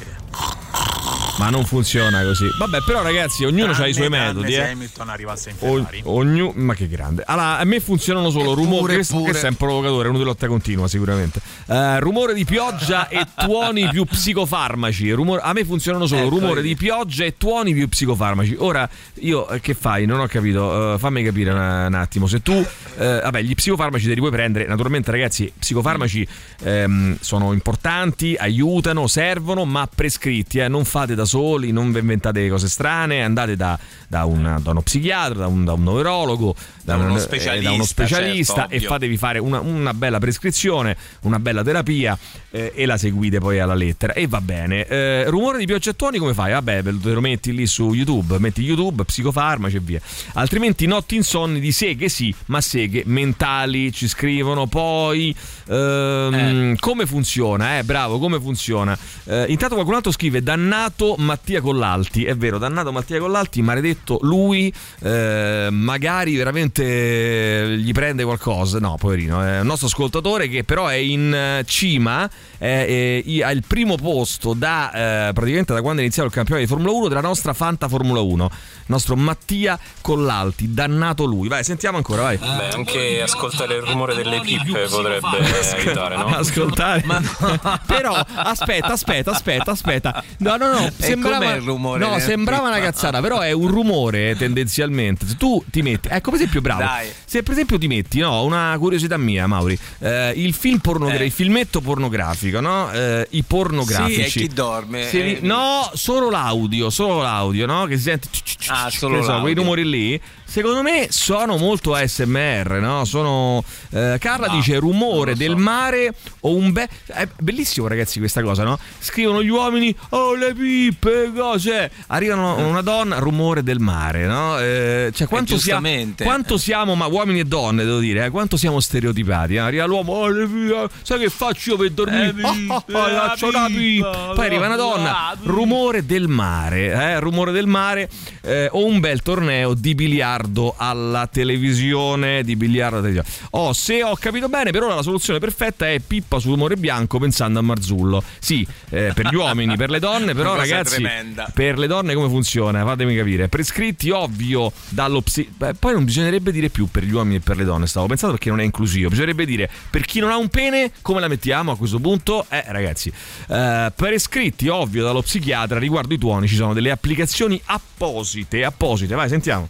[1.39, 2.47] Ma non funziona così.
[2.59, 4.53] Vabbè, però, ragazzi, ognuno ha i suoi metodi.
[4.53, 4.71] se Eh.
[4.71, 6.01] Hamilton arrivasse in O- Ferrari.
[6.05, 7.25] ognu- ma che grande.
[7.27, 8.95] Allora, a me funzionano solo rumori.
[8.95, 11.41] Questo, questo è un provocatore, è uno di lotta continua, sicuramente.
[11.67, 15.11] Eh, rumore di pioggia e tuoni più psicofarmaci.
[15.11, 16.69] Rumor- a me funzionano solo Ecco, rumore vedi.
[16.69, 18.57] di pioggia e tuoni più psicofarmaci.
[18.59, 18.89] Ora,
[19.21, 20.07] io eh, che fai?
[20.07, 20.95] Non ho capito.
[20.95, 22.27] Eh, fammi capire un, un attimo.
[22.27, 24.67] Se tu, eh, vabbè, gli psicofarmaci te li puoi prendere.
[24.67, 26.27] Naturalmente, ragazzi, psicofarmaci
[26.63, 30.61] ehm, sono importanti, aiutano, servono, ma prescritti.
[30.61, 30.69] eh.
[30.69, 33.23] Non fate da soli, non vi inventate cose strane.
[33.23, 37.17] Andate da, da un- da uno psichiatra, da un, da un neurologo, da, uno un-
[37.17, 41.63] eh, specialista, da uno specialista certo, e fatevi fare una, una bella prescrizione, una bella
[41.63, 42.17] terapia
[42.51, 44.13] eh, e la seguite poi alla lettera.
[44.15, 44.87] E va bene.
[44.87, 46.53] Eh, rumore di pioggia tuoni come fai?
[46.53, 50.01] Vabbè, te lo metti lì su YouTube, metti YouTube, psicofarmaci e via.
[50.35, 55.35] Altrimenti notti insonni di seghe sì, ma seghe mentali ci scrivono poi
[55.69, 58.97] ehm, come funziona, eh, bravo, come funziona.
[59.25, 64.73] Eh, intanto qualcun altro scrive dannato Mattia Collalti, è vero, dannato Mattia Collalti, maledetto lui,
[65.01, 70.95] eh, magari veramente gli prende qualcosa, no, poverino, è un nostro ascoltatore che però è
[70.95, 72.29] in eh, cima,
[72.59, 76.73] è- ha il primo posto da eh, praticamente da quando è iniziato il campionato di
[76.73, 81.49] Formula 1 della nostra Fanta Formula 1, il nostro Mattia Collalti, dannato lui.
[81.49, 82.37] Vai, sentiamo ancora, vai.
[82.39, 85.27] Beh, anche ascoltare il rumore delle pippe potrebbe
[85.75, 86.27] aiutare, no?
[86.27, 87.05] Ascoltare.
[87.87, 90.25] Però aspetta, aspetta, aspetta, aspetta.
[90.39, 90.91] No, no, no.
[90.97, 95.27] Sembrava, il rumore no, sembrava una cazzata, però è un rumore tendenzialmente.
[95.27, 96.83] Se tu ti metti, ecco, per esempio, bravo.
[96.83, 97.09] Dai.
[97.25, 101.27] Se per esempio ti metti, no, una curiosità mia, Mauri, eh, il film pornografico, Eh.
[101.27, 102.91] il filmetto pornografico, no?
[102.93, 104.29] Eh, I pornografici.
[104.31, 105.09] Sì, e chi dorme?
[105.09, 107.87] Se Eh, no, solo l'audio, solo l'audio, no?
[107.87, 108.29] Che si sente
[108.69, 110.21] Ah, solo so, quei rumori lì.
[110.49, 113.05] Secondo me sono molto ASMR, no?
[113.05, 113.63] Sono.
[113.91, 116.89] eh, Carla dice rumore del mare o un bel.
[117.07, 118.79] È bellissimo, ragazzi, questa cosa, no?
[118.99, 121.91] Scrivono gli uomini, oh le pippe, cose.
[122.07, 124.59] Arrivano una donna, rumore del mare, no?
[124.59, 126.25] Eh, cioè, quanto, siamo, giustamente.
[126.25, 129.55] quanto siamo, ma uomini e donne, devo dire, eh, quanto siamo stereotipati.
[129.55, 129.59] eh?
[129.59, 132.29] Arriva l'uomo, oh le pippe, sai che faccio io per dormire?
[132.29, 134.33] Eh, Oh, oh, oh, lascio una pipa.
[134.35, 138.09] Poi arriva una donna, rumore del mare, eh, rumore del mare
[138.43, 140.35] eh, o un bel torneo di biliardo
[140.77, 143.49] alla televisione, di biliardo alla televisione.
[143.51, 147.19] Oh, se ho capito bene, per ora la soluzione perfetta è pippa su rumore bianco
[147.19, 148.23] pensando a Marzullo.
[148.39, 151.07] Sì, eh, per gli uomini, per le donne, però Una ragazzi,
[151.55, 152.85] per le donne come funziona?
[152.85, 153.49] Fatemi capire.
[153.49, 155.49] Prescritti ovvio dallo psi...
[155.57, 158.35] Beh, poi non bisognerebbe dire più per gli uomini e per le donne, stavo pensando
[158.35, 159.09] perché non è inclusivo.
[159.09, 162.47] Bisognerebbe dire per chi non ha un pene, come la mettiamo a questo punto?
[162.49, 163.13] Eh, ragazzi,
[163.49, 169.15] eh, prescritti ovvio dallo psichiatra riguardo i tuoni ci sono delle applicazioni apposite, apposite.
[169.15, 169.69] Vai, sentiamo.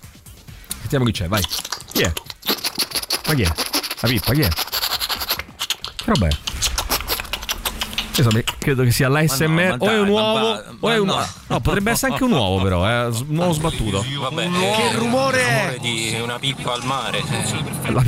[0.88, 1.42] Sentiamo chi c'è, vai.
[1.92, 2.12] Chi è?
[3.26, 3.52] Ma chi è?
[4.02, 4.48] La pippa, chi è?
[4.48, 6.55] Che roba è?
[8.22, 11.26] So, credo che sia l'ASMR no, o è un uovo va- o è un no.
[11.48, 11.60] no.
[11.60, 15.46] potrebbe essere anche un uovo però eh, un uovo sbattuto Vabbè, Che eh, rumore il
[15.46, 15.60] è?
[15.64, 17.18] rumore di una pippa al mare.
[17.18, 17.92] eh.
[17.92, 18.02] La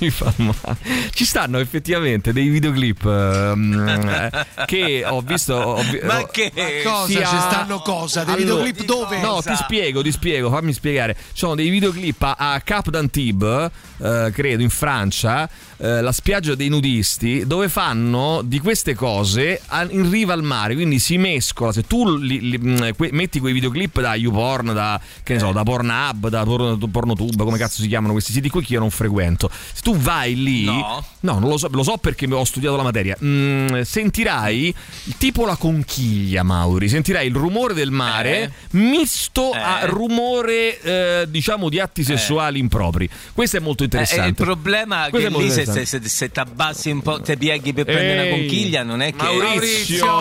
[0.00, 0.78] mi fa male.
[1.12, 3.88] ci stanno effettivamente dei videoclip ehm,
[4.32, 6.52] eh, che ho visto ho vi- Ma che?
[6.84, 7.06] Cosa?
[7.06, 8.22] sia- Ci stanno cosa?
[8.24, 9.18] Dei Allora, videoclip dove?
[9.20, 11.14] No, ti spiego, ti spiego, fammi spiegare.
[11.14, 15.48] Ci sono dei videoclip a, a Cap d'Antibes, eh, credo, in Francia,
[15.78, 20.74] eh, la spiaggia dei nudisti, dove fanno di queste cose a- in riva al mare.
[20.74, 21.72] Quindi si mescola.
[21.72, 25.52] Se tu li- li- mh, que- metti quei videoclip da YouPorn, da, che ne so,
[25.52, 28.90] da Pornhub, da Por- Pornotube, come cazzo si chiamano questi siti qui che io non
[28.90, 29.50] frequento.
[29.72, 31.04] Se tu vai lì, No.
[31.20, 33.16] no, non lo so, lo so perché ho studiato la materia.
[33.22, 34.74] Mm, sentirai
[35.18, 36.88] tipo la conchiglia, Mauri.
[36.88, 39.86] Sentirai il rumore del mare misto a Eh.
[39.86, 43.08] rumore, eh, diciamo, di atti sessuali impropri.
[43.32, 44.28] Questo è molto Eh, interessante.
[44.28, 46.08] il problema Questo che lì se, interessante.
[46.08, 49.14] se, se, ti abbassi un po', ti pieghi per prendere Ehi, una conchiglia, non è
[49.14, 49.22] che.
[49.22, 50.18] Maurizio.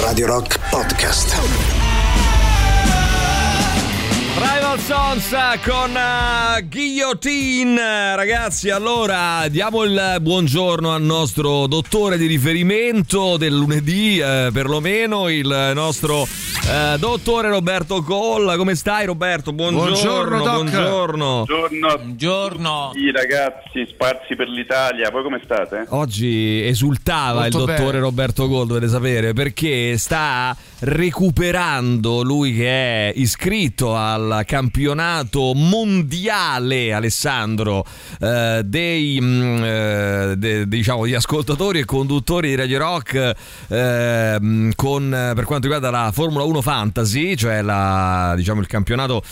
[0.00, 1.38] Radio Rock Podcast.
[4.36, 5.34] Rival Sons
[5.64, 14.18] con uh, Guillotine ragazzi allora diamo il buongiorno al nostro dottore di riferimento del lunedì
[14.18, 16.26] eh, perlomeno il nostro
[16.70, 20.52] eh, dottore Roberto Colla come stai Roberto buongiorno Buongiorno, Doc.
[20.54, 21.96] buongiorno Buongiorno.
[21.96, 22.90] Buongiorno.
[22.94, 25.10] Sì, ragazzi, sparsi per l'Italia.
[25.10, 25.86] Voi come state?
[25.88, 27.98] Oggi esultava Molto il dottore bene.
[28.00, 37.84] Roberto Gold, dovete sapere, perché sta recuperando lui che è iscritto al campionato mondiale, Alessandro,
[38.20, 43.34] eh, dei mm, eh, de- diciamo, di ascoltatori e conduttori di Radio Rock
[43.68, 48.66] eh, mm, con, eh, per quanto riguarda la Formula 1 Fantasy, cioè la, diciamo, il
[48.66, 49.22] campionato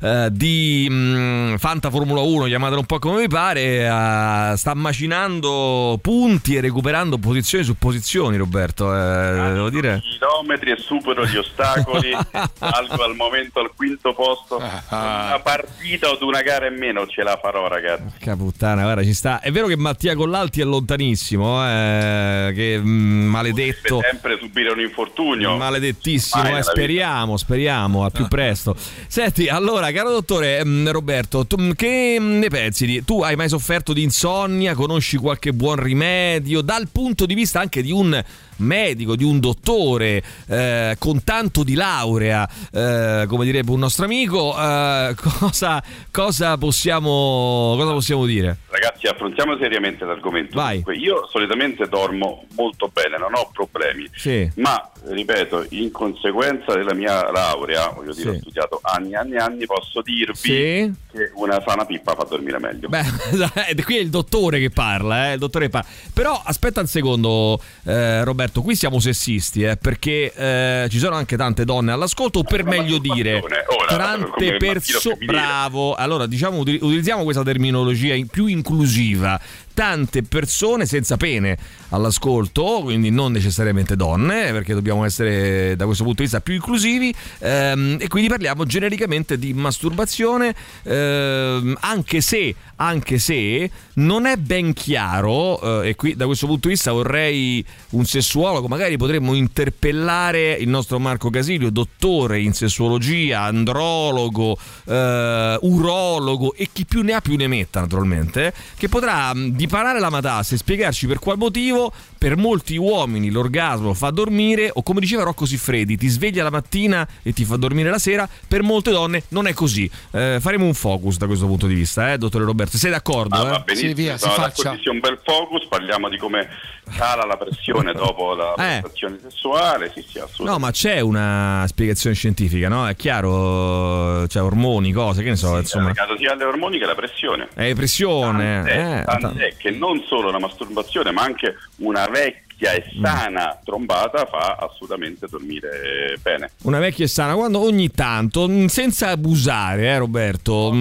[0.00, 5.98] eh, di mm, Fanta Formula 1, chiamatelo un po' come vi pare, eh, sta macinando
[6.02, 8.90] punti e recuperando posizioni su posizioni, Roberto.
[8.92, 10.02] devo dire.
[10.02, 12.10] Chilometri e supero gli ostacoli.
[12.58, 14.56] Salgo al momento al quinto posto.
[14.56, 18.02] Una partita o una gara in meno ce la farò, ragazzi.
[18.02, 19.40] Porca puttana, guarda, ci sta.
[19.40, 23.96] È vero che Mattia Collalti è lontanissimo, eh, che mm, maledetto.
[23.96, 25.56] Deve sempre subire un infortunio.
[25.56, 28.74] Maledettissimo, eh, speriamo, speriamo al più presto.
[29.06, 32.86] Senti, allora, caro dottore mm, Roberto, tu, mm, che ne pensi?
[32.86, 34.74] Di, tu hai mai sofferto di insonnia?
[34.74, 36.60] Conosci qualche buon rimedio?
[36.60, 38.22] Dal punto di vista anche di un
[38.58, 44.54] medico, di un dottore eh, con tanto di laurea, eh, come direbbe un nostro amico,
[44.58, 48.56] eh, cosa, cosa, possiamo, cosa possiamo dire?
[48.68, 50.56] Ragazzi, affrontiamo seriamente l'argomento.
[50.56, 50.76] Vai.
[50.76, 54.08] Dunque, io solitamente dormo molto bene, non ho problemi.
[54.14, 54.48] Sì.
[54.56, 58.36] Ma, ripeto, in conseguenza della mia laurea, voglio dire, Sì.
[58.36, 60.92] ho studiato anni e anni e anni, posso dirvi Sì.
[61.12, 62.88] che una sana pippa fa dormire meglio.
[62.88, 63.04] Beh,
[63.68, 65.88] ed qui è il dottore che parla, eh, il dottore parla.
[66.12, 71.36] Però aspetta un secondo, eh, Roberto, qui siamo sessisti, eh, perché eh, ci sono anche
[71.36, 73.42] tante donne all'ascolto, o per Una meglio dire,
[73.86, 75.24] tante persone...
[75.24, 79.38] Bravo, allora diciamo, uti- utilizziamo questa terminologia in- più inclusiva.
[79.78, 81.56] Tante persone senza pene
[81.90, 87.14] all'ascolto, quindi non necessariamente donne, perché dobbiamo essere da questo punto di vista più inclusivi.
[87.38, 90.52] ehm, e quindi parliamo genericamente di masturbazione,
[90.82, 96.66] ehm, anche se, anche se non è ben chiaro, eh, e qui da questo punto
[96.66, 103.42] di vista vorrei un sessuologo, magari potremmo interpellare il nostro Marco Casilio, dottore in sessuologia,
[103.42, 109.54] andrologo, eh, urologo e chi più ne ha più ne metta naturalmente, che potrà mh,
[109.68, 114.82] dipanare la matassa e spiegarci per qual motivo per molti uomini l'orgasmo fa dormire o
[114.82, 118.62] come diceva Rocco Siffredi ti sveglia la mattina e ti fa dormire la sera, per
[118.62, 119.88] molte donne non è così.
[120.10, 123.36] Eh, faremo un focus da questo punto di vista, eh, dottore Roberto, sei d'accordo?
[123.36, 123.50] Ah, eh?
[123.50, 126.48] va benissimo, sono d'accordo, sia un bel focus, parliamo di come
[126.96, 128.80] cala la pressione dopo la Eh.
[128.80, 130.50] prestazione sessuale, sì sì assolutamente.
[130.50, 132.88] No, ma c'è una spiegazione scientifica, no?
[132.88, 135.88] È chiaro, c'è ormoni, cose, che ne so, È insomma.
[135.88, 137.48] legato sia alle ormoni che alla pressione.
[137.54, 138.62] È pressione.
[138.64, 143.04] Tant'è, eh, tant'è che non solo la masturbazione, ma anche una vecchia e Mm.
[143.04, 146.50] sana trombata fa assolutamente dormire bene.
[146.62, 150.72] Una vecchia e sana, quando ogni tanto, mh, senza abusare, eh Roberto,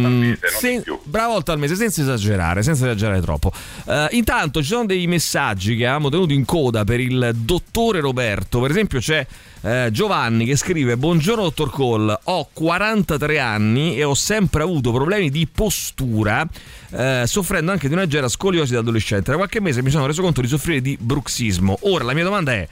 [0.59, 3.51] sen- brava volta al mese, senza esagerare, senza esagerare troppo.
[3.85, 8.59] Eh, intanto ci sono dei messaggi che avevamo tenuto in coda per il dottore Roberto,
[8.59, 9.23] per esempio c'è
[9.61, 15.29] eh, Giovanni che scrive Buongiorno dottor Cole, ho 43 anni e ho sempre avuto problemi
[15.29, 16.47] di postura,
[16.91, 19.31] eh, soffrendo anche di una leggera scoliosi da adolescente.
[19.31, 21.77] Da qualche mese mi sono reso conto di soffrire di bruxismo.
[21.81, 22.67] Ora la mia domanda è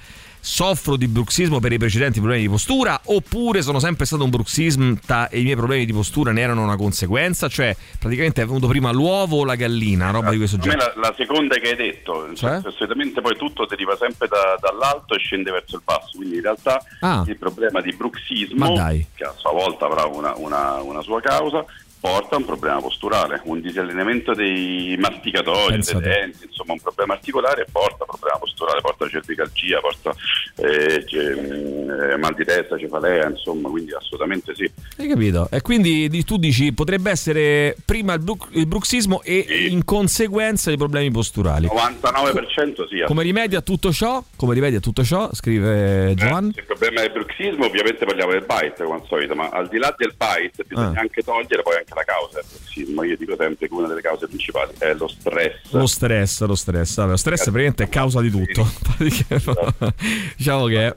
[0.47, 5.27] soffro di bruxismo per i precedenti problemi di postura oppure sono sempre stato un bruxismta
[5.29, 7.49] e i miei problemi di postura ne erano una conseguenza?
[7.49, 10.93] Cioè, praticamente è venuto prima l'uovo o la gallina, roba di questo genere.
[10.95, 12.61] la, la seconda che hai detto, Cioè?
[12.61, 16.41] cioè, solitamente poi tutto deriva sempre da- dall'alto e scende verso il basso, quindi in
[16.43, 17.23] realtà Ah.
[17.25, 18.75] il problema di bruxismo,
[19.15, 21.65] che a sua volta avrà una, una- una sua causa,
[22.05, 25.99] porta a un problema posturale, un disallineamento dei masticatori, Pensate.
[26.07, 30.13] dei denti, insomma un problema articolare porta a problema posturale, porta a cervicalgia, porta
[30.57, 34.69] eh, eh, mal di testa, cefalea, insomma, quindi assolutamente sì.
[34.97, 35.47] Hai capito?
[35.51, 40.69] E quindi di- tu dici potrebbe essere prima il, bru- il bruxismo e in conseguenza
[40.71, 41.65] i problemi posturali.
[41.67, 43.03] 99% sì.
[43.07, 44.23] Come rimedio a tutto ciò?
[44.35, 45.29] Come rimedio a tutto ciò?
[45.33, 46.53] Scrive Giovanni.
[46.55, 49.93] Il problema del bruxismo ovviamente parliamo del bite come al solito, ma al di là
[49.97, 51.01] del bite bisogna Ah.
[51.01, 53.03] anche togliere poi anche la causa del bruxismo.
[53.03, 55.71] Io dico sempre che una delle cause principali è lo stress.
[55.71, 56.95] Lo stress, lo stress.
[56.95, 58.67] Vabbè, lo stress praticamente è causa di tutto.
[60.37, 60.93] diciamo che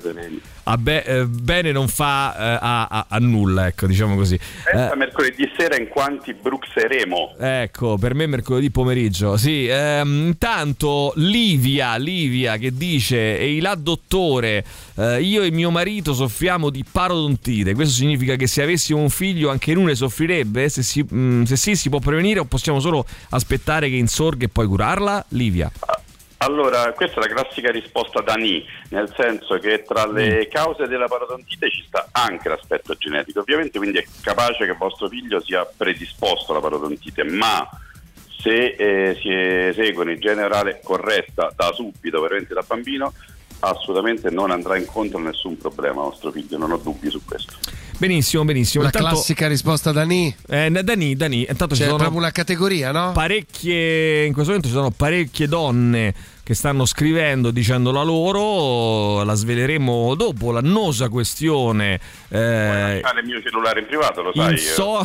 [0.70, 4.38] a be- eh, bene non fa eh, a, a- a nulla, ecco, diciamo così.
[4.64, 7.36] Pensa Eh, mercoledì sera in quanti bruxeremo.
[7.38, 9.36] Ecco, per me mercoledì pomeriggio.
[9.38, 14.62] Sì, ehm, intanto Livia, Livia che dice Ehi là dottore,
[14.96, 17.72] eh, io e mio marito soffriamo di parodontite.
[17.74, 20.68] Questo significa che se avessimo un figlio anche lui ne soffrirebbe?
[20.68, 24.48] Se, si- mm, se sì, si può prevenire o possiamo solo aspettare che insorga e
[24.48, 25.24] poi curarla?
[25.28, 25.70] Livia.
[26.40, 30.50] Allora, questa è la classica risposta da ni, nel senso che tra le Mm.
[30.50, 35.40] cause della parodontite ci sta anche l'aspetto genetico, ovviamente, quindi è capace che vostro figlio
[35.40, 37.68] sia predisposto alla parodontite, ma
[38.40, 43.12] se eh, si esegue un'igiene orale corretta da subito, veramente da bambino,
[43.60, 47.54] assolutamente non andrà incontro a nessun problema vostro figlio, non ho dubbi su questo.
[47.98, 48.84] Benissimo, benissimo.
[48.84, 50.32] La Intanto- classica risposta da Ni.
[50.48, 53.10] Eh, Dani, Dani, intanto ci C'è sono proprio una categoria, no?
[53.12, 56.14] parecchie in questo momento ci sono parecchie donne
[56.48, 63.80] che stanno scrivendo dicendo la loro la sveleremo dopo l'annosa questione eh, il mio cellulare
[63.80, 65.00] in privato, lo sai, inso-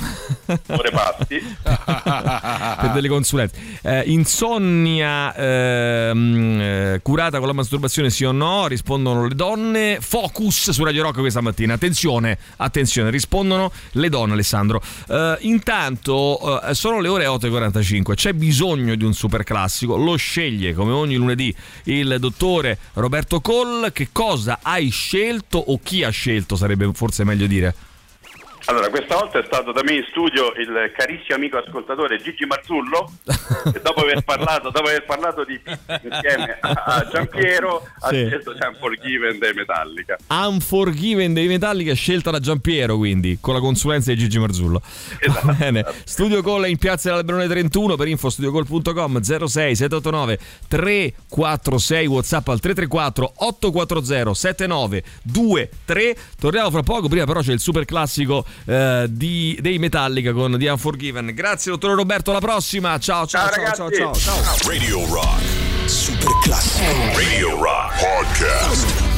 [0.46, 0.92] eh, ore
[1.64, 3.56] per delle consulenze.
[3.82, 8.68] Eh, insonnia ehm, eh, curata con la masturbazione sì o no?
[8.68, 9.98] Rispondono le donne.
[10.00, 11.74] Focus su Radio Rock questa mattina.
[11.74, 14.82] Attenzione attenzione rispondono le donne Alessandro.
[15.08, 20.74] Eh, intanto eh, sono le ore 8.45 c'è bisogno di un super classico lo sceglie
[20.74, 21.33] come ogni lunedì
[21.84, 27.48] il dottore Roberto Coll che cosa hai scelto o chi ha scelto sarebbe forse meglio
[27.48, 27.76] dire
[28.66, 33.12] Allora, questa volta è stato da me in studio il carissimo amico ascoltatore Gigi Marzullo
[33.74, 35.60] e dopo aver parlato, dopo aver parlato di
[36.02, 38.26] insieme a Giampiero ha Sì.
[38.28, 40.16] scelto Unforgiven dei Metallica.
[40.28, 44.82] Unforgiven dei Metallica scelta da Giampiero quindi con la consulenza di Gigi Marzullo
[45.44, 45.86] Va bene.
[46.06, 50.40] Studio Call in piazza dell'Alberone 31 per info studiocall.com 06 789
[50.70, 58.46] 346 whatsapp al 334 840 7923 torniamo fra poco prima però c'è il super classico
[58.66, 63.74] eh, di- dei Metallica con The Unforgiven grazie dottore Roberto alla prossima ciao ciao ciao
[63.74, 64.56] ciao ciao, ciao.
[64.68, 65.42] Radio Rock.
[65.86, 66.86] Super classico.
[67.18, 69.13] Radio Rock Podcast.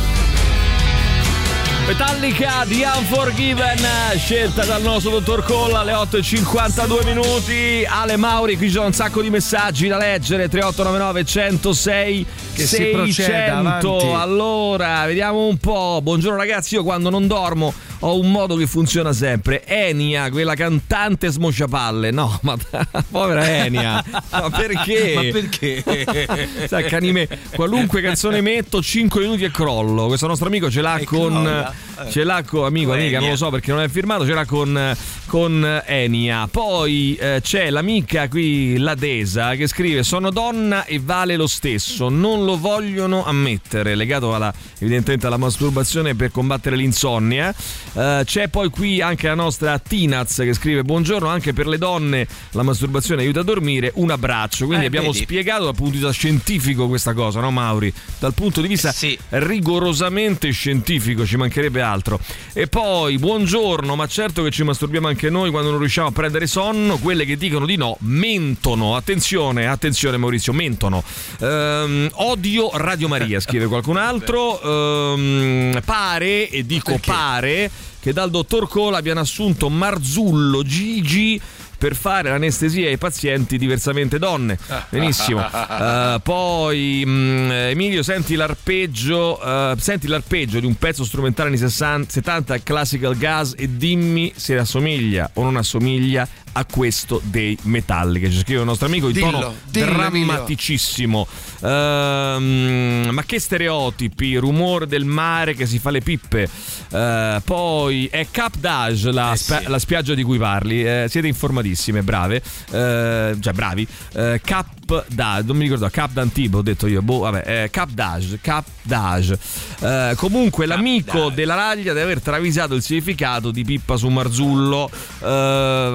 [1.88, 3.78] Metallica di Unforgiven
[4.18, 9.22] scelta dal nostro dottor Colla alle 8.52 minuti Ale Mauri qui ci sono un sacco
[9.22, 12.26] di messaggi da leggere 3899 106
[12.56, 14.06] Che si proceda, 600 avanti.
[14.20, 19.14] allora vediamo un po' buongiorno ragazzi io quando non dormo ho un modo che funziona
[19.14, 19.66] sempre.
[19.66, 22.12] Enia, quella cantante smosciapalle.
[22.12, 22.56] No, ma
[23.10, 24.04] povera Enia.
[24.30, 25.14] Ma perché?
[25.16, 26.68] Ma perché?
[26.68, 30.06] Sai, canime, qualunque canzone metto, 5 minuti e crollo.
[30.08, 31.32] Questo nostro amico ce l'ha E con.
[31.32, 31.74] crolla.
[32.10, 32.66] Ce l'ha con.
[32.66, 33.38] Amico, Con amica, non lo Enia.
[33.38, 34.26] so perché non è firmato.
[34.26, 34.96] Ce l'ha con,
[35.28, 36.48] con Enia.
[36.50, 42.10] Poi eh, c'è l'amica qui, la Desa, che scrive: Sono donna e vale lo stesso.
[42.10, 43.96] Non lo vogliono ammettere.
[43.96, 47.54] Legato alla, evidentemente alla masturbazione per combattere l'insonnia.
[47.94, 52.28] Eh, c'è poi qui anche la nostra Tinaz che scrive: Buongiorno, anche per le donne
[52.52, 53.92] la masturbazione aiuta a dormire.
[53.96, 54.66] Un abbraccio.
[54.66, 55.24] Quindi Eh, abbiamo vedi.
[55.24, 57.92] spiegato dal punto di vista scientifico questa cosa, no, Mauri?
[58.20, 58.94] Dal punto di vista
[59.30, 62.20] rigorosamente scientifico, ci mancherebbe altro.
[62.54, 66.48] E poi, buongiorno, ma certo che ci masturbiamo anche noi quando non riusciamo a prendere
[66.48, 66.98] sonno.
[66.98, 68.96] Quelle che dicono di no mentono.
[68.96, 71.04] Attenzione, attenzione, Maurizio, mentono.
[71.40, 74.62] Ehm, odio Radio Maria, scrive qualcun altro.
[74.62, 81.42] Ehm, pare, e dico pare, che dal dottor Cola abbiano assunto Marzullo Gigi
[81.78, 84.58] per fare l'anestesia ai pazienti diversamente donne.
[84.90, 85.44] Benissimo.
[85.76, 92.12] Eh, poi mm, Emilio, senti l'arpeggio, eh, senti l'arpeggio di un pezzo strumentale anni 60,
[92.12, 98.30] 70 Classical Gas e dimmi se assomiglia o non assomiglia a questo dei Metallica.
[98.30, 101.28] Ci scrive il nostro amico in Dillo, tono dillo, drammaticissimo.
[101.62, 106.50] Ehm, ma che stereotipi, rumore del mare che si fa le pippe.
[106.92, 110.84] Eh, poi è Cap d'Age la, spa- la spiaggia di cui parli.
[110.84, 111.28] Eh, siete
[111.66, 112.42] informatissime, brave.
[112.72, 113.88] Eh, cioè, bravi.
[114.14, 117.02] Eh, Cap d'Age, non mi ricordo, Cap d'Antibes ho detto io.
[117.02, 119.38] Boh, vabbè, eh, Cap d'Age, Cap d'Age.
[119.82, 124.90] Eh, comunque l'amico della raglia deve aver travisato il significato di Pippa su Marzullo.
[125.22, 125.26] Eh,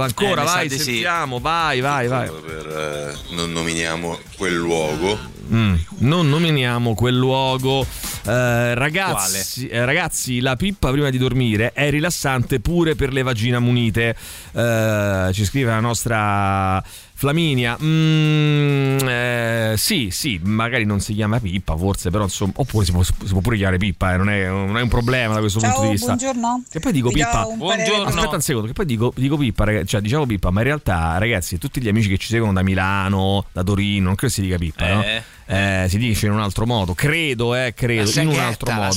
[0.00, 0.84] ancora, Eh, vai, di sì.
[0.84, 2.28] sentiamo, vai, vai, vai.
[2.28, 5.38] Per, eh, non nominiamo quel luogo.
[5.52, 7.84] Mm, non nominiamo quel luogo.
[8.26, 13.58] Eh, ragazzi, eh, ragazzi, la pippa prima di dormire è rilassante pure per le vagine
[13.58, 14.14] munite.
[14.52, 16.82] Eh, ci scrive la nostra
[17.20, 17.76] Flaminia.
[17.82, 23.02] Mm, eh, sì, sì, magari non si chiama pippa, forse, però insomma, oppure si può,
[23.02, 25.74] si può pure chiamare pippa, eh, non, è, non è un problema da questo punto
[25.74, 26.06] Ciao, di vista.
[26.14, 26.62] buongiorno.
[26.70, 27.46] Che poi dico Vi do Pippa.
[27.58, 30.66] parere Aspetta un secondo, che poi dico, dico Pippa, ragazzi, cioè diciamo Pippa, ma in
[30.66, 34.40] realtà, ragazzi, tutti gli amici che ci seguono da Milano, da Torino, non credo si
[34.40, 35.04] dica Pippa, no?
[35.50, 35.84] Eh.
[35.84, 38.94] Eh, si dice in un altro modo, credo, eh, credo, in un altro modo.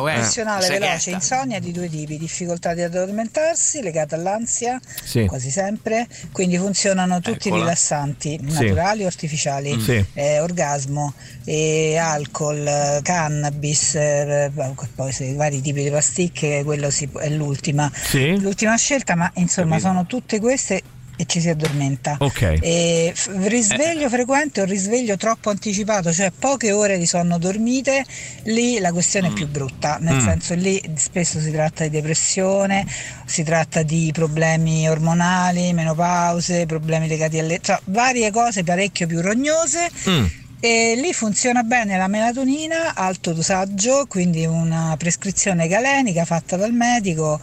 [0.00, 0.14] uè.
[0.14, 5.26] Funzionale veloce, insonnia di due tipi, difficoltà di addormentarsi legata all'ansia, Sì.
[5.26, 7.62] quasi sempre, quindi funzionano tutti Eccola.
[7.62, 8.52] rilassanti, Sì.
[8.52, 9.80] naturali o artificiali, Mm.
[9.80, 10.04] Sì.
[10.14, 11.14] Eh, orgasmo,
[11.44, 14.50] eh, alcol, eh, cannabis, eh,
[14.94, 18.38] poi se- vari tipi di pasticche, quello si- è l'ultima, Sì.
[18.40, 19.88] l'ultima scelta, ma insomma Capito.
[19.88, 20.82] sono tutte queste
[21.16, 22.16] e ci si addormenta.
[22.20, 22.58] Ok.
[22.60, 23.14] E
[23.46, 28.04] risveglio frequente o risveglio troppo anticipato, cioè poche ore di sonno dormite,
[28.44, 30.20] lì la questione è più brutta, nel Mm.
[30.26, 32.86] senso lì spesso si tratta di depressione,
[33.24, 37.58] si tratta di problemi ormonali, menopause, problemi legati alle...
[37.60, 39.90] cioè varie cose parecchio più rognose.
[40.08, 40.24] Mm.
[40.64, 47.38] E lì funziona bene la melatonina, alto dosaggio, quindi una prescrizione galenica fatta dal medico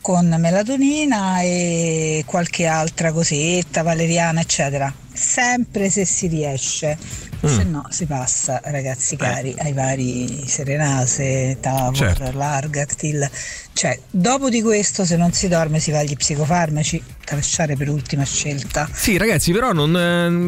[0.00, 4.90] con melatonina e qualche altra cosetta, valeriana, eccetera.
[5.12, 6.96] Sempre se si riesce,
[7.44, 12.32] se no si passa, ragazzi cari, ai vari Serenase, Tavor, Certo.
[12.32, 13.30] Largactil.
[13.74, 18.22] Cioè, dopo di questo, se non si dorme, si va agli psicofarmaci, tralasciare per ultima
[18.24, 18.88] scelta.
[18.92, 19.96] Sì, ragazzi, però non,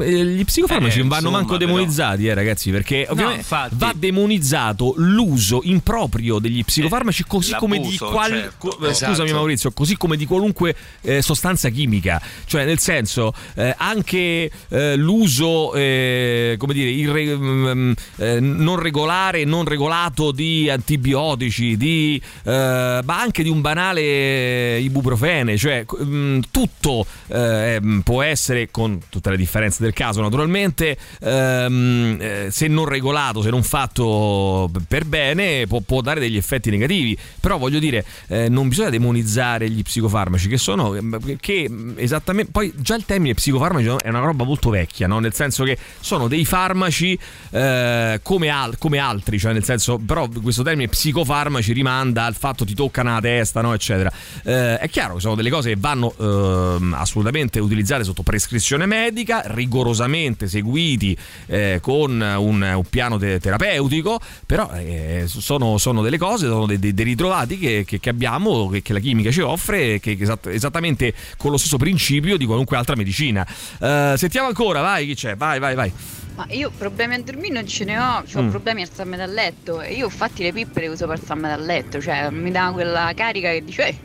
[0.02, 3.74] eh, gli psicofarmaci Eh, non vanno insomma, manco demonizzati, eh, ragazzi, perché ovviamente infatti.
[3.78, 8.54] va demonizzato l'uso improprio degli psicofarmaci così come di l'abuso, qual- certo.
[8.58, 9.12] co- eh, Esatto.
[9.12, 14.96] scusami Maurizio, così come di qualunque eh, sostanza chimica, cioè nel senso eh, anche eh,
[14.96, 23.00] l'uso eh, come dire irre- mm, eh, non regolare, non regolato di antibiotici, di eh,
[23.18, 29.82] anche di un banale ibuprofene, cioè mm, tutto eh, può essere con tutte le differenze
[29.82, 36.00] del caso naturalmente ehm, eh, se non regolato, se non fatto per bene può, può
[36.00, 40.96] dare degli effetti negativi, però voglio dire eh, non bisogna demonizzare gli psicofarmaci che sono
[41.40, 45.18] che mm, esattamente poi già il termine psicofarmaci è una roba molto vecchia, no?
[45.18, 47.18] nel senso che sono dei farmaci
[47.50, 52.64] eh, come, al- come altri, cioè nel senso però questo termine psicofarmaci rimanda al fatto
[52.64, 52.74] ti
[53.04, 53.74] toccano la testa, no?
[53.74, 54.10] eccetera.
[54.42, 59.42] Eh, è chiaro che sono delle cose che vanno ehm, assolutamente utilizzate sotto prescrizione medica,
[59.46, 66.46] rigorosamente seguiti eh, con un, un piano te- terapeutico, però eh, sono, sono delle cose,
[66.46, 70.16] sono dei, dei- ritrovati che, che- che abbiamo, che, che la chimica ci offre, che,
[70.16, 73.46] che esatt- esattamente con lo stesso principio di qualunque altra medicina.
[73.80, 75.36] Eh, sentiamo ancora, vai, chi c'è?
[75.36, 75.92] Vai, vai, vai.
[76.36, 78.48] Ma io problemi a dormire non ce ne ho, ho Mm.
[78.50, 81.64] problemi a alzarmi dal letto e io infatti le pippe le uso per alzarmi dal
[81.64, 83.96] letto, cioè mi dà quella carica che dice "Eh,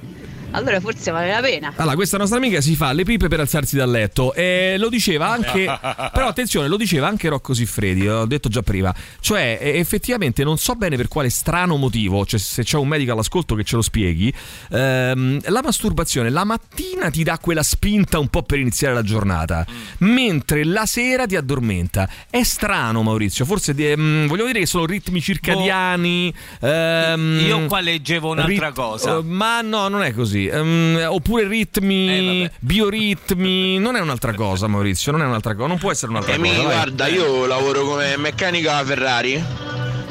[0.51, 1.73] allora forse vale la pena.
[1.75, 5.29] Allora, questa nostra amica si fa le pipe per alzarsi dal letto e lo diceva
[5.31, 5.63] anche.
[6.13, 8.93] però attenzione, lo diceva anche Rocco Siffredi, l'ho detto già prima.
[9.19, 13.55] Cioè, effettivamente non so bene per quale strano motivo, cioè se c'è un medico all'ascolto
[13.55, 14.33] che ce lo spieghi.
[14.71, 19.65] ehm, la masturbazione la mattina ti dà quella spinta un po' per iniziare la giornata,
[19.99, 22.09] mentre la sera ti addormenta.
[22.29, 23.45] È strano, Maurizio.
[23.45, 26.33] Forse mm, vogliamo dire che sono ritmi circadiani.
[26.61, 29.21] ehm, Io qua leggevo un'altra rit- cosa.
[29.21, 30.38] ma no, non è così.
[30.47, 33.77] Ehm, oppure ritmi, bioritmi.
[33.79, 35.11] Non è un'altra cosa, Maurizio.
[35.11, 35.67] Non è un'altra cosa.
[35.67, 36.61] Non può essere un'altra Emi, cosa.
[36.63, 36.73] vai.
[36.73, 39.43] guarda, io lavoro come meccanico alla Ferrari.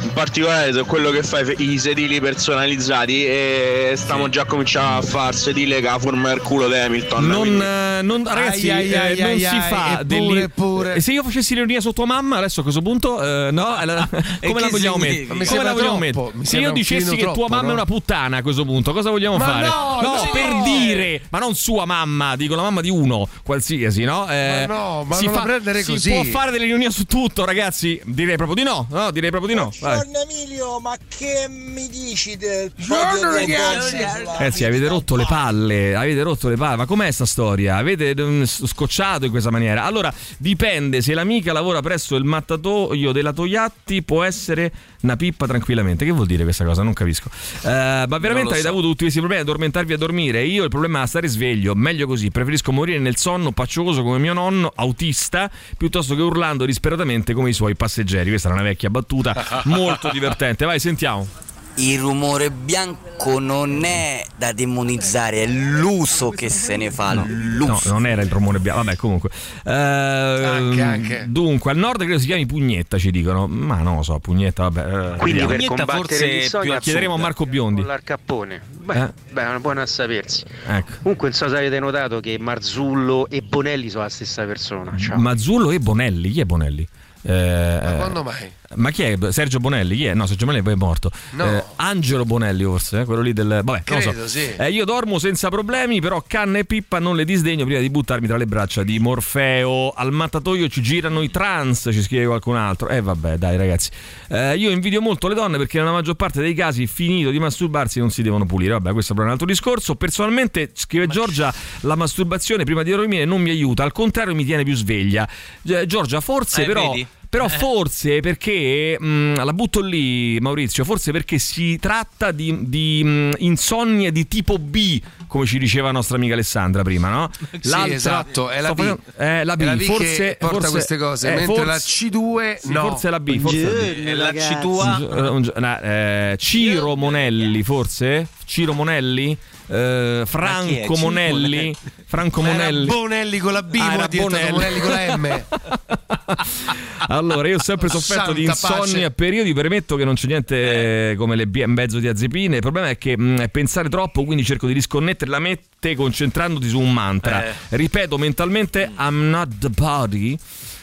[0.00, 5.32] In particolare sono quello che fa i sedili personalizzati e stiamo già cominciando a fare
[5.36, 7.26] sedile che forma del culo di Hamilton.
[7.26, 10.04] Non, quindi- eh, non- ragazzi, Ai, ai, eh, ai, non ai, si ai, fa eppure,
[10.04, 10.94] degli- eppure.
[10.94, 13.80] E se io facessi l'ironia su tua mamma, adesso a questo punto, eh, no?
[13.80, 14.08] Eh, la-
[14.46, 15.26] come la vogliamo mettere?
[15.26, 16.30] Come la vogliamo mettere?
[16.42, 17.70] Se io dicessi che tua troppo, mamma no?
[17.70, 19.66] è una puttana a questo punto, cosa vogliamo Ma fare?
[19.66, 20.28] no, no!
[20.32, 24.28] per dire, ma non sua mamma, dico la mamma di uno, qualsiasi, no?
[24.28, 26.10] Eh, Ma no, ma si non fa- prendere si così.
[26.12, 28.00] può fare delle ironie su tutto, ragazzi?
[28.04, 29.10] Direi proprio di no, no?
[29.10, 29.70] Direi proprio di no.
[29.88, 30.02] Vai.
[30.02, 33.96] Buongiorno Emilio, ma che mi dici del di ragazzi?
[33.96, 37.76] Ragazzi, avete rotto le palle, avete rotto le palle, ma com'è sta storia?
[37.76, 39.84] Avete mm, scocciato in questa maniera?
[39.84, 44.72] Allora, dipende, se l'amica lavora presso il mattatoio della Toiatti può essere
[45.02, 46.04] una pippa tranquillamente.
[46.04, 46.82] Che vuol dire questa cosa?
[46.82, 47.30] Non capisco.
[47.62, 48.68] Eh, ma veramente avete so.
[48.68, 50.44] avuto tutti questi problemi ad addormentarvi a dormire?
[50.44, 54.32] Io il problema è stare sveglio, meglio così, preferisco morire nel sonno paccioso come mio
[54.32, 58.30] nonno, autista, piuttosto che urlando disperatamente come i suoi passeggeri.
[58.30, 60.64] Questa è una vecchia battuta molto divertente.
[60.64, 61.47] Vai, sentiamo.
[61.78, 67.12] Il rumore bianco non è da demonizzare, è l'uso che se ne fa.
[67.14, 67.90] No, l'uso.
[67.92, 68.82] non era il rumore bianco.
[68.82, 69.30] Vabbè, comunque.
[69.64, 71.24] Ehm, anche.
[71.28, 73.46] Dunque, al nord credo si chiami Pugnetta, ci dicono.
[73.46, 75.12] Ma non lo so, Pugnetta, vabbè.
[75.14, 77.80] eh, Quindi per combattere l'insonnia chiederemo a Marco Biondi.
[77.80, 78.60] con l'arcappone.
[78.84, 79.12] Beh, Eh?
[79.32, 80.44] beh, è buono a sapersi.
[80.66, 80.92] Ecco.
[81.02, 84.96] Comunque non so se avete notato che Marzullo e Bonelli sono la stessa persona.
[84.96, 85.18] Ciao.
[85.18, 86.30] Mazzullo e Bonelli.
[86.30, 86.86] Chi è Bonelli?
[87.22, 88.50] Eh, Ma eh, quando mai?
[88.74, 89.16] Ma chi è?
[89.30, 89.96] Sergio Bonelli?
[89.96, 90.14] Chi è?
[90.14, 91.10] No, Sergio Bonelli poi è morto.
[91.30, 91.56] No.
[91.56, 93.60] Eh, Angelo Bonelli, forse, eh, quello lì del.
[93.64, 94.10] Vabbè, non lo so.
[94.10, 94.46] Credo, sì.
[94.58, 98.26] Eh, io dormo senza problemi, però canna e pippa non le disdegno prima di buttarmi
[98.26, 99.90] tra le braccia di Morfeo.
[99.90, 102.88] Al mattatoio ci girano i trans, ci scrive qualcun altro.
[102.88, 103.90] Eh, vabbè, dai, ragazzi.
[104.28, 107.98] Eh, io invidio molto le donne perché nella maggior parte dei casi, finito di masturbarsi,
[108.00, 108.72] non si devono pulire.
[108.72, 109.94] Vabbè, questo è un altro discorso.
[109.94, 114.62] Personalmente, scrive Giorgia, la masturbazione prima di dormire non mi aiuta, al contrario, mi tiene
[114.62, 115.26] più sveglia.
[115.66, 116.90] Eh, Giorgia, forse Eh, però.
[116.90, 117.06] vedi?
[117.30, 123.30] Però forse perché, mh, la butto lì Maurizio, forse perché si tratta di, di, mh,
[123.38, 127.30] insonnia di tipo B, come ci diceva la nostra amica Alessandra prima, no?
[127.60, 128.78] Sì, esatto, è la sto B.
[128.78, 131.54] facendo- eh, la B, È la B forse, che porta forse- queste cose, eh, mentre
[131.54, 132.88] forse- la C2 sì, no.
[132.88, 134.10] Forse la B, forse la.
[134.10, 138.26] E la Un C2 gio- eh, un gio- no, eh, Ciro Monelli, forse?
[138.48, 139.36] Ciro Monelli?
[139.66, 141.32] Eh, Franco Monelli?
[141.32, 141.76] Monelli?
[142.06, 142.86] Franco Monelli?
[142.86, 145.44] Bonelli con la B, Ah, Bonelli con la M.
[147.10, 149.04] Allora, io ho sempre sofferto di Santa insonnia pace.
[149.04, 152.56] a periodi, premetto che non c'è niente eh, come le bie- benzodiazepine.
[152.56, 156.68] Il problema è che mh, è pensare troppo, quindi cerco di disconnettere la mente concentrandoti
[156.68, 157.44] su un mantra.
[157.46, 157.52] Eh.
[157.68, 160.36] Ripeto mentalmente I'm not the body,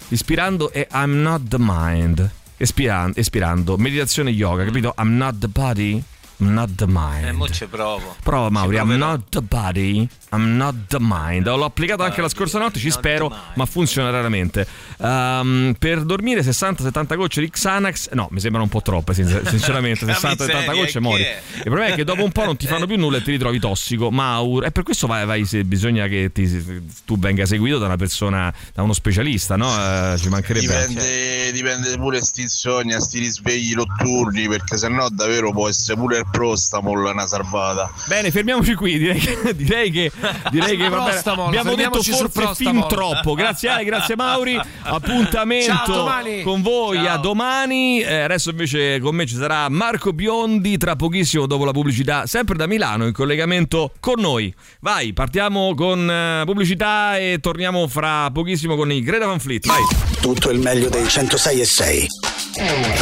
[0.09, 2.29] ispirando e I'm not the mind.
[2.57, 4.93] Espiran- espirando, meditazione yoga, capito?
[4.97, 6.01] I'm not the body,
[6.37, 7.25] not the mind.
[7.25, 8.15] Eh, mo ci provo.
[8.23, 8.97] Prova Mauri, I'm proverò.
[8.97, 11.45] not the body, I'm not the mind.
[11.47, 14.67] L'ho applicato anche la scorsa notte, ci spero, ma funziona raramente.
[14.99, 20.05] Ehm, per dormire 60-70 gocce di Xanax, no, mi sembrano un po' troppe, sin- sinceramente.
[20.05, 21.21] 60-70 miseria, gocce muori.
[21.21, 23.59] Il problema è che dopo un po' non ti fanno più nulla e ti ritrovi
[23.59, 24.11] tossico.
[24.11, 27.95] Maur, e per questo vai, vai se bisogna che ti- tu venga seguito da una
[27.97, 29.69] persona, da uno specialista, no?
[29.73, 30.65] Eh, ci mancherebbe.
[30.87, 36.25] Dipende, dipende pure sti insonnia, sti risvegli notturni, perché sennò davvero può essere pure il
[36.31, 37.91] prostamol una salvata.
[38.07, 38.97] Bene, fermiamoci qui.
[38.97, 40.11] Direi che, direi che,
[40.51, 41.09] direi che va bene.
[41.11, 43.33] Prostamol, abbiamo detto forse fin troppo.
[43.33, 44.59] Grazie Ale, grazie Mauri.
[44.83, 46.11] Appuntamento
[46.43, 47.15] con voi Ciao.
[47.15, 48.01] a domani.
[48.01, 52.55] Eh, adesso invece con me ci sarà Marco Biondi tra pochissimo dopo la pubblicità, sempre
[52.55, 54.53] da Milano in collegamento con noi.
[54.79, 59.65] Vai, partiamo con eh, pubblicità e torniamo fra pochissimo con i Greta Van Fleet.
[59.67, 59.83] Vai.
[60.21, 62.07] Tutto il meglio dei 106 e 6.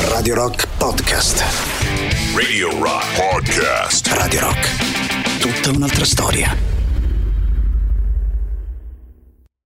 [0.09, 1.43] Radio Rock Podcast.
[2.36, 4.07] Radio Rock Podcast.
[4.07, 5.39] Radio Rock.
[5.39, 6.72] Tutta un'altra storia.